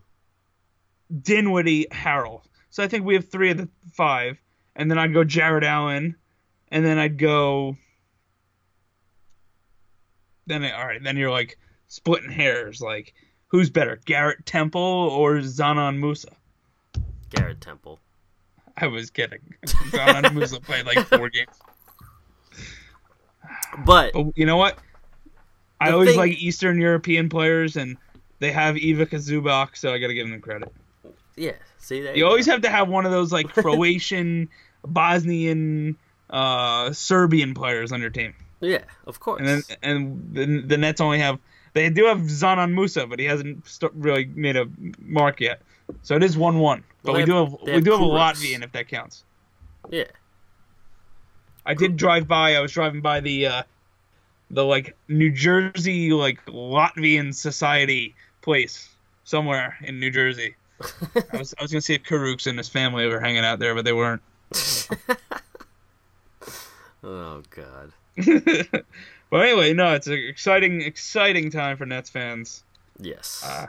Dinwiddie, 1.22 1.88
Harrell. 1.92 2.42
So 2.70 2.84
I 2.84 2.88
think 2.88 3.06
we 3.06 3.14
have 3.14 3.30
three 3.30 3.52
of 3.52 3.58
the 3.58 3.70
five, 3.94 4.38
and 4.76 4.90
then 4.90 4.98
I'd 4.98 5.14
go 5.14 5.24
Jarrett 5.24 5.64
Allen, 5.64 6.16
and 6.70 6.86
then 6.86 6.98
I'd 6.98 7.18
go. 7.18 7.78
Then 10.48 10.64
all 10.64 10.86
right, 10.86 11.04
then 11.04 11.18
you're 11.18 11.32
like 11.32 11.58
splitting 11.88 12.32
hairs. 12.32 12.82
Like 12.82 13.14
who's 13.48 13.70
better, 13.70 14.00
Garrett 14.06 14.46
Temple 14.46 14.82
or 14.82 15.36
Dzanan 15.36 16.00
Musa? 16.00 16.30
Garrett 17.30 17.62
Temple. 17.62 18.00
I 18.78 18.88
was 18.88 19.10
kidding. 19.10 19.40
Musa 20.34 20.60
played 20.60 20.86
like 20.86 21.00
four 21.08 21.30
games. 21.30 21.50
But 23.86 24.14
But 24.14 24.26
you 24.36 24.46
know 24.46 24.58
what? 24.58 24.78
I 25.80 25.92
always 25.92 26.10
thing- 26.10 26.18
like 26.18 26.32
Eastern 26.34 26.80
European 26.80 27.30
players, 27.30 27.76
and 27.76 27.98
they 28.40 28.52
have 28.52 28.76
Ivica 28.76 29.18
Zubac, 29.18 29.76
so 29.76 29.94
I 29.94 29.98
got 30.00 30.08
to 30.08 30.14
give 30.14 30.30
them 30.30 30.40
credit. 30.42 30.72
yeah, 31.36 31.52
see 31.78 32.02
that. 32.02 32.16
You 32.16 32.26
always 32.26 32.46
have 32.48 32.62
to 32.62 32.70
have 32.70 32.88
one 32.88 33.06
of 33.06 33.12
those 33.12 33.32
like 33.32 33.50
Croatian, 33.54 34.50
Bosnian, 34.86 35.98
uh, 36.30 36.92
Serbian 36.94 37.54
players 37.54 37.92
on 37.92 38.02
your 38.02 38.10
team, 38.10 38.34
Yeah, 38.62 38.84
of 39.06 39.20
course. 39.20 39.40
and 39.40 39.48
then 39.48 39.62
and 39.84 40.30
the, 40.34 40.62
the 40.68 40.78
Nets 40.78 41.02
only 41.02 41.20
have 41.20 41.40
they 41.74 41.90
do 41.90 42.06
have 42.06 42.20
Dzanan 42.20 42.74
Musa, 42.74 43.06
but 43.06 43.20
he 43.20 43.26
hasn't 43.26 43.68
st- 43.68 43.92
really 43.96 44.26
made 44.26 44.56
a 44.56 44.68
mark 45.00 45.42
yet. 45.42 45.62
So 46.02 46.16
it 46.16 46.24
is 46.24 46.38
one 46.38 46.60
one, 46.60 46.84
but 47.04 47.14
Well, 47.14 47.22
we 47.22 47.26
do 47.26 47.34
have- 47.36 47.52
have 47.52 47.62
we 47.62 47.82
do 47.82 47.92
have 47.92 48.02
a. 48.02 48.04
Latvian 48.06 48.64
if 48.64 48.72
that 48.74 48.88
counts. 48.88 49.24
yeah, 49.90 50.06
I 51.66 51.74
did 51.74 51.96
drive 51.98 52.28
by. 52.28 52.56
I 52.56 52.60
was 52.60 52.72
driving 52.72 53.02
by 53.02 53.20
the 53.20 53.48
uh, 53.48 53.64
the 54.52 54.64
like 54.66 54.96
New 55.08 55.32
Jersey 55.32 56.12
like 56.12 56.44
Latvian 56.46 57.34
society 57.34 58.16
place 58.42 58.90
somewhere 59.24 59.78
in 59.82 60.00
New 60.00 60.12
Jersey. 60.12 60.56
I 61.34 61.38
was 61.38 61.54
I 61.58 61.62
was 61.62 61.72
gonna 61.72 61.82
see 61.82 61.94
if 61.96 62.04
Kurucs 62.04 62.48
and 62.48 62.58
his 62.58 62.68
family 62.70 63.08
were 63.08 63.20
hanging 63.20 63.46
out 63.46 63.60
there, 63.60 63.74
but 63.76 63.86
they 63.86 63.94
weren't. 63.94 64.22
oh 67.04 67.42
god. 67.50 67.92
but 69.30 69.42
anyway, 69.42 69.74
no, 69.74 69.94
it's 69.94 70.08
an 70.08 70.14
exciting, 70.14 70.82
exciting 70.82 71.50
time 71.52 71.78
for 71.78 71.86
Nets 71.86 72.10
fans. 72.10 72.64
Yes. 73.00 73.44
Uh, 73.46 73.68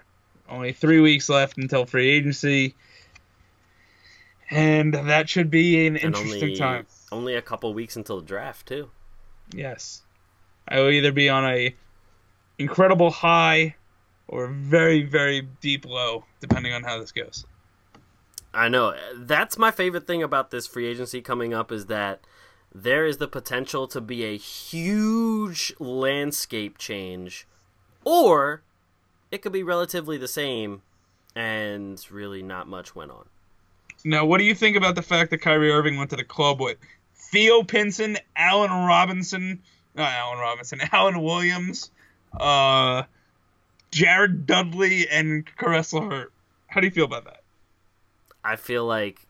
only 0.49 0.73
three 0.73 1.01
weeks 1.01 1.29
left 1.29 1.59
until 1.59 1.87
free 1.87 2.11
agency, 2.11 2.75
and 4.51 4.95
that 4.95 5.29
should 5.29 5.51
be 5.51 5.87
an 5.87 5.97
and 5.97 6.05
interesting 6.17 6.43
only 6.43 6.57
time. 6.57 6.87
only 7.13 7.35
a 7.35 7.43
couple 7.43 7.73
weeks 7.75 7.97
until 7.97 8.21
the 8.21 8.27
draft 8.27 8.67
too. 8.67 8.91
Yes, 9.53 10.03
I 10.69 10.81
will 10.81 10.91
either 10.91 11.13
be 11.13 11.29
on 11.29 11.45
a 11.45 11.75
incredible 12.59 13.11
high 13.11 13.77
or 14.29 14.49
very, 14.49 15.03
very 15.03 15.43
deep 15.61 15.87
low, 15.87 16.25
depending 16.41 16.73
on 16.73 16.83
how 16.83 16.99
this 16.99 17.13
goes. 17.13 17.45
I 18.53 18.69
know. 18.69 18.95
That's 19.15 19.59
my 19.59 19.71
favorite 19.71 20.07
thing 20.07 20.23
about 20.23 20.51
this 20.51 20.67
free 20.67 20.87
agency 20.87 21.21
coming 21.21 21.53
up 21.53 21.71
is 21.71 21.87
that 21.87 22.21
there 22.75 23.07
is 23.07 23.19
the 23.19 23.29
potential 23.29 23.87
to 23.89 24.01
be 24.01 24.25
a 24.25 24.37
huge 24.37 25.75
landscape 25.79 26.79
change, 26.79 27.47
or 28.05 28.63
it 29.31 29.43
could 29.43 29.53
be 29.53 29.63
relatively 29.63 30.17
the 30.17 30.29
same 30.29 30.83
and 31.35 32.05
really 32.11 32.43
not 32.43 32.67
much 32.67 32.95
went 32.95 33.11
on. 33.11 33.27
Now, 34.05 34.25
what 34.25 34.39
do 34.39 34.45
you 34.45 34.55
think 34.55 34.77
about 34.77 34.95
the 34.95 35.03
fact 35.03 35.31
that 35.31 35.39
Kyrie 35.39 35.71
Irving 35.71 35.97
went 35.97 36.11
to 36.11 36.17
the 36.17 36.25
club 36.25 36.61
with 36.61 36.79
Theo 37.15 37.63
Pinson, 37.63 38.17
Allen 38.37 38.71
Robinson, 38.71 39.63
not 39.95 40.13
Allen 40.13 40.39
Robinson, 40.39 40.81
Alan 40.93 41.23
Williams, 41.23 41.91
uh, 42.39 43.03
Jared 43.91 44.47
Dudley, 44.47 45.09
and 45.09 45.45
Caris 45.57 45.93
LeVert? 45.93 46.33
How 46.69 46.81
do 46.81 46.87
you 46.87 46.93
feel 46.93 47.05
about 47.05 47.25
that? 47.25 47.43
I 48.45 48.57
feel 48.57 48.85
like 48.85 49.27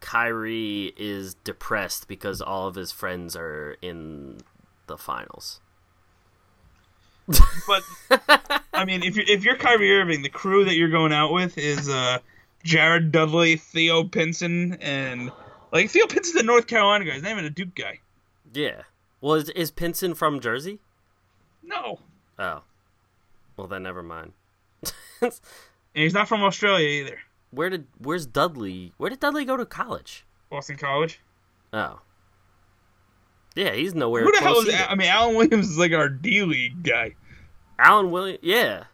Kyrie 0.00 0.92
is 0.96 1.34
depressed 1.34 2.08
because 2.08 2.40
all 2.40 2.66
of 2.66 2.74
his 2.74 2.92
friends 2.92 3.36
are 3.36 3.76
in 3.80 4.40
the 4.86 4.98
finals. 4.98 5.60
But 7.66 7.82
I 8.72 8.84
mean, 8.84 9.02
if 9.02 9.16
you're 9.16 9.26
if 9.28 9.44
you're 9.44 9.56
Kyrie 9.56 9.94
Irving, 9.98 10.22
the 10.22 10.28
crew 10.28 10.64
that 10.64 10.74
you're 10.74 10.88
going 10.88 11.12
out 11.12 11.32
with 11.32 11.58
is 11.58 11.88
uh, 11.88 12.18
Jared 12.64 13.12
Dudley, 13.12 13.56
Theo 13.56 14.04
Pinson, 14.04 14.74
and 14.80 15.30
like 15.72 15.90
Theo 15.90 16.06
Pinson's 16.06 16.40
a 16.40 16.42
North 16.42 16.66
Carolina 16.66 17.04
guy. 17.04 17.12
He's 17.12 17.22
not 17.22 17.32
even 17.32 17.44
a 17.44 17.50
Duke 17.50 17.74
guy. 17.74 18.00
Yeah. 18.52 18.82
Well, 19.20 19.34
is, 19.34 19.50
is 19.50 19.70
Pinson 19.70 20.14
from 20.14 20.40
Jersey? 20.40 20.78
No, 21.62 21.98
Oh. 22.38 22.62
Well, 23.56 23.66
then 23.66 23.82
never 23.82 24.02
mind. 24.02 24.32
and 25.20 25.32
he's 25.94 26.14
not 26.14 26.28
from 26.28 26.42
Australia 26.42 26.88
either. 26.88 27.18
Where 27.50 27.68
did 27.70 27.86
where's 27.98 28.26
Dudley? 28.26 28.92
Where 28.96 29.10
did 29.10 29.20
Dudley 29.20 29.44
go 29.44 29.56
to 29.56 29.66
college? 29.66 30.24
Boston 30.50 30.76
College. 30.76 31.20
Oh. 31.72 32.00
Yeah, 33.54 33.72
he's 33.72 33.94
nowhere 33.94 34.22
Who 34.24 34.32
the 34.32 34.38
hell 34.38 34.58
is? 34.58 34.68
either. 34.68 34.86
I 34.88 34.94
mean, 34.94 35.08
Alan 35.08 35.34
Williams 35.36 35.68
is 35.70 35.78
like 35.78 35.92
our 35.92 36.08
D 36.08 36.42
League 36.42 36.82
guy. 36.82 37.14
Alan 37.78 38.10
Williams. 38.10 38.40
Yeah. 38.42 38.84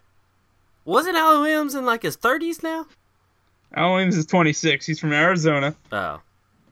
Wasn't 0.84 1.16
Alan 1.16 1.40
Williams 1.42 1.74
in 1.74 1.84
like 1.84 2.02
his 2.02 2.16
thirties 2.16 2.62
now? 2.62 2.86
Alan 3.74 3.92
Williams 3.92 4.16
is 4.16 4.26
26. 4.26 4.86
He's 4.86 5.00
from 5.00 5.12
Arizona. 5.12 5.74
Oh. 5.90 6.20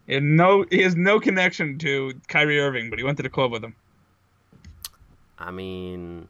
He, 0.06 0.14
had 0.14 0.22
no, 0.22 0.64
he 0.70 0.82
has 0.82 0.94
no 0.94 1.18
connection 1.18 1.78
to 1.78 2.12
Kyrie 2.28 2.60
Irving, 2.60 2.90
but 2.90 2.98
he 2.98 3.04
went 3.04 3.16
to 3.16 3.22
the 3.22 3.28
club 3.28 3.50
with 3.50 3.64
him. 3.64 3.74
I 5.38 5.50
mean, 5.50 6.28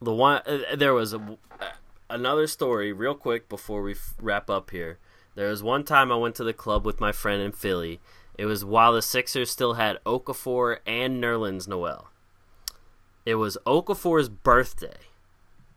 the 0.00 0.12
one 0.14 0.40
uh, 0.46 0.76
there 0.76 0.94
was 0.94 1.12
a, 1.12 1.18
uh, 1.60 1.64
another 2.08 2.46
story 2.46 2.92
real 2.92 3.14
quick 3.14 3.48
before 3.48 3.82
we 3.82 3.92
f- 3.92 4.14
wrap 4.18 4.48
up 4.48 4.70
here. 4.70 4.98
There 5.34 5.50
was 5.50 5.62
one 5.62 5.84
time 5.84 6.10
I 6.12 6.16
went 6.16 6.34
to 6.36 6.44
the 6.44 6.52
club 6.54 6.86
with 6.86 7.00
my 7.00 7.12
friend 7.12 7.42
in 7.42 7.52
Philly, 7.52 8.00
It 8.36 8.46
was 8.46 8.64
while 8.64 8.92
the 8.92 9.02
Sixers 9.02 9.50
still 9.50 9.74
had 9.74 10.02
Okafor 10.04 10.78
and 10.86 11.22
Nerlens 11.22 11.68
Noel. 11.68 12.08
It 13.24 13.36
was 13.36 13.56
Okafor's 13.66 14.28
birthday. 14.28 14.96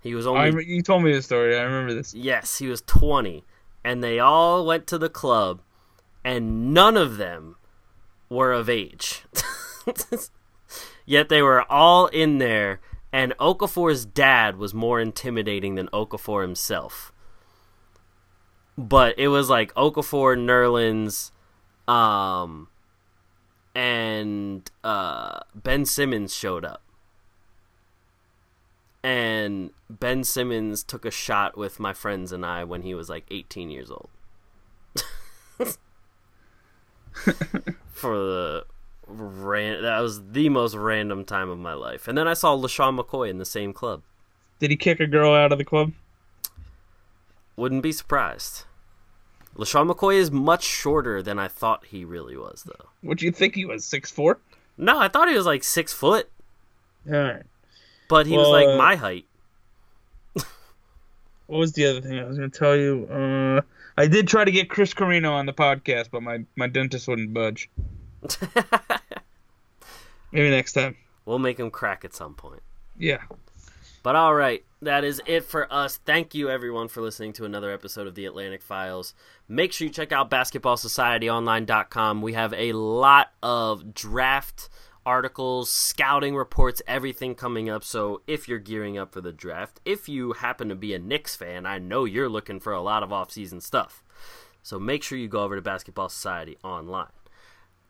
He 0.01 0.15
was 0.15 0.27
only. 0.27 0.41
I, 0.41 0.59
you 0.65 0.81
told 0.81 1.03
me 1.03 1.11
this 1.11 1.25
story. 1.25 1.57
I 1.57 1.61
remember 1.61 1.93
this. 1.93 2.13
Yes, 2.13 2.57
he 2.57 2.67
was 2.67 2.81
20. 2.81 3.43
And 3.83 4.03
they 4.03 4.19
all 4.19 4.65
went 4.65 4.87
to 4.87 4.97
the 4.97 5.09
club, 5.09 5.61
and 6.23 6.73
none 6.73 6.97
of 6.97 7.17
them 7.17 7.55
were 8.29 8.51
of 8.51 8.69
age. 8.69 9.23
Yet 11.05 11.29
they 11.29 11.41
were 11.41 11.71
all 11.71 12.07
in 12.07 12.39
there, 12.39 12.81
and 13.13 13.33
Okafor's 13.39 14.05
dad 14.05 14.57
was 14.57 14.73
more 14.73 14.99
intimidating 14.99 15.75
than 15.75 15.87
Okafor 15.89 16.41
himself. 16.41 17.13
But 18.77 19.17
it 19.17 19.29
was 19.29 19.49
like 19.49 19.73
Okafor, 19.75 20.37
Nerlens, 20.37 21.31
um, 21.87 22.67
and 23.75 24.69
uh, 24.83 25.39
Ben 25.55 25.85
Simmons 25.85 26.35
showed 26.35 26.65
up 26.65 26.81
and 29.07 29.71
Ben 29.89 30.23
Simmons 30.25 30.83
took 30.83 31.05
a 31.05 31.11
shot 31.11 31.57
with 31.57 31.79
my 31.79 31.93
friends 31.93 32.33
and 32.33 32.45
I 32.45 32.65
when 32.65 32.81
he 32.81 32.93
was 32.93 33.09
like 33.09 33.25
18 33.31 33.69
years 33.69 33.89
old. 33.89 34.09
For 37.91 38.17
the 38.17 38.65
ran 39.07 39.81
that 39.83 40.01
was 40.01 40.31
the 40.31 40.49
most 40.49 40.75
random 40.75 41.23
time 41.23 41.49
of 41.49 41.57
my 41.57 41.73
life. 41.73 42.09
And 42.09 42.17
then 42.17 42.27
I 42.27 42.33
saw 42.33 42.57
LeSean 42.57 42.99
McCoy 42.99 43.29
in 43.29 43.37
the 43.37 43.45
same 43.45 43.71
club. 43.71 44.01
Did 44.59 44.71
he 44.71 44.75
kick 44.75 44.99
a 44.99 45.07
girl 45.07 45.33
out 45.33 45.53
of 45.53 45.57
the 45.57 45.63
club? 45.63 45.93
Wouldn't 47.55 47.83
be 47.83 47.93
surprised. 47.93 48.65
LeSean 49.57 49.91
McCoy 49.91 50.15
is 50.15 50.29
much 50.31 50.63
shorter 50.63 51.21
than 51.23 51.39
I 51.39 51.47
thought 51.47 51.85
he 51.85 52.05
really 52.05 52.37
was 52.37 52.63
though. 52.65 52.85
What 53.01 53.17
do 53.17 53.25
you 53.25 53.31
think 53.31 53.55
he 53.55 53.65
was? 53.65 53.83
Six 53.85 54.11
four? 54.11 54.39
No, 54.77 54.99
I 54.99 55.07
thought 55.07 55.27
he 55.29 55.35
was 55.35 55.45
like 55.47 55.63
six 55.63 55.91
foot, 55.91 56.29
All 57.11 57.17
right. 57.17 57.43
but 58.07 58.27
he 58.27 58.37
was 58.37 58.47
like 58.49 58.67
uh, 58.67 58.77
my 58.77 58.95
height. 58.95 59.25
What 61.47 61.59
was 61.59 61.71
the 61.71 61.85
other 61.85 62.01
thing 62.01 62.19
I 62.19 62.25
was 62.25 62.37
going 62.37 62.51
to 62.51 62.59
tell 62.59 62.75
you? 62.75 63.07
Uh, 63.09 63.61
I 63.97 64.07
did 64.07 64.27
try 64.27 64.43
to 64.43 64.51
get 64.51 64.69
Chris 64.69 64.93
Carrino 64.93 65.31
on 65.31 65.45
the 65.45 65.53
podcast, 65.53 66.09
but 66.11 66.21
my, 66.21 66.43
my 66.57 66.67
dentist 66.67 67.07
wouldn't 67.07 67.33
budge. 67.33 67.69
Maybe 70.33 70.49
next 70.49 70.73
time. 70.73 70.97
we'll 71.25 71.39
make 71.39 71.57
him 71.57 71.71
crack 71.71 72.03
at 72.03 72.13
some 72.13 72.33
point. 72.33 72.61
Yeah. 72.99 73.21
But 74.03 74.17
all 74.17 74.33
right, 74.35 74.63
that 74.81 75.03
is 75.03 75.21
it 75.25 75.43
for 75.43 75.71
us. 75.71 75.97
Thank 75.97 76.35
you 76.35 76.49
everyone 76.49 76.87
for 76.87 77.01
listening 77.01 77.33
to 77.33 77.45
another 77.45 77.71
episode 77.71 78.07
of 78.07 78.15
the 78.15 78.25
Atlantic 78.25 78.61
Files. 78.61 79.13
Make 79.47 79.73
sure 79.73 79.87
you 79.87 79.93
check 79.93 80.11
out 80.11 80.29
basketballsocietyonline.com. 80.29 82.21
We 82.21 82.33
have 82.33 82.53
a 82.53 82.73
lot 82.73 83.31
of 83.41 83.93
draft 83.93 84.69
articles, 85.05 85.71
scouting 85.71 86.35
reports, 86.35 86.81
everything 86.85 87.33
coming 87.33 87.69
up. 87.69 87.83
So 87.83 88.21
if 88.27 88.47
you're 88.47 88.59
gearing 88.59 88.97
up 88.97 89.13
for 89.13 89.21
the 89.21 89.31
draft, 89.31 89.79
if 89.85 90.09
you 90.09 90.33
happen 90.33 90.69
to 90.69 90.75
be 90.75 90.93
a 90.93 90.99
Knicks 90.99 91.35
fan, 91.35 91.65
I 91.65 91.79
know 91.79 92.05
you're 92.05 92.29
looking 92.29 92.59
for 92.59 92.73
a 92.73 92.81
lot 92.81 93.03
of 93.03 93.13
off-season 93.13 93.61
stuff. 93.61 94.03
So 94.61 94.77
make 94.77 95.01
sure 95.01 95.17
you 95.17 95.29
go 95.29 95.43
over 95.43 95.55
to 95.55 95.61
Basketball 95.61 96.09
Society 96.09 96.57
online. 96.61 97.07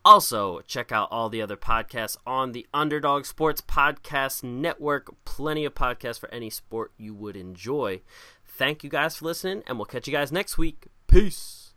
Also, 0.04 0.60
check 0.60 0.92
out 0.92 1.08
all 1.10 1.28
the 1.28 1.42
other 1.42 1.56
podcasts 1.56 2.16
on 2.26 2.52
the 2.52 2.66
Underdog 2.72 3.26
Sports 3.26 3.60
Podcast 3.60 4.42
Network. 4.42 5.12
Plenty 5.24 5.64
of 5.64 5.74
podcasts 5.74 6.18
for 6.18 6.32
any 6.32 6.50
sport 6.50 6.92
you 6.96 7.14
would 7.14 7.36
enjoy. 7.36 8.00
Thank 8.44 8.82
you 8.82 8.90
guys 8.90 9.16
for 9.16 9.26
listening, 9.26 9.62
and 9.66 9.76
we'll 9.76 9.86
catch 9.86 10.06
you 10.06 10.12
guys 10.12 10.32
next 10.32 10.56
week. 10.56 10.86
Peace. 11.06 11.67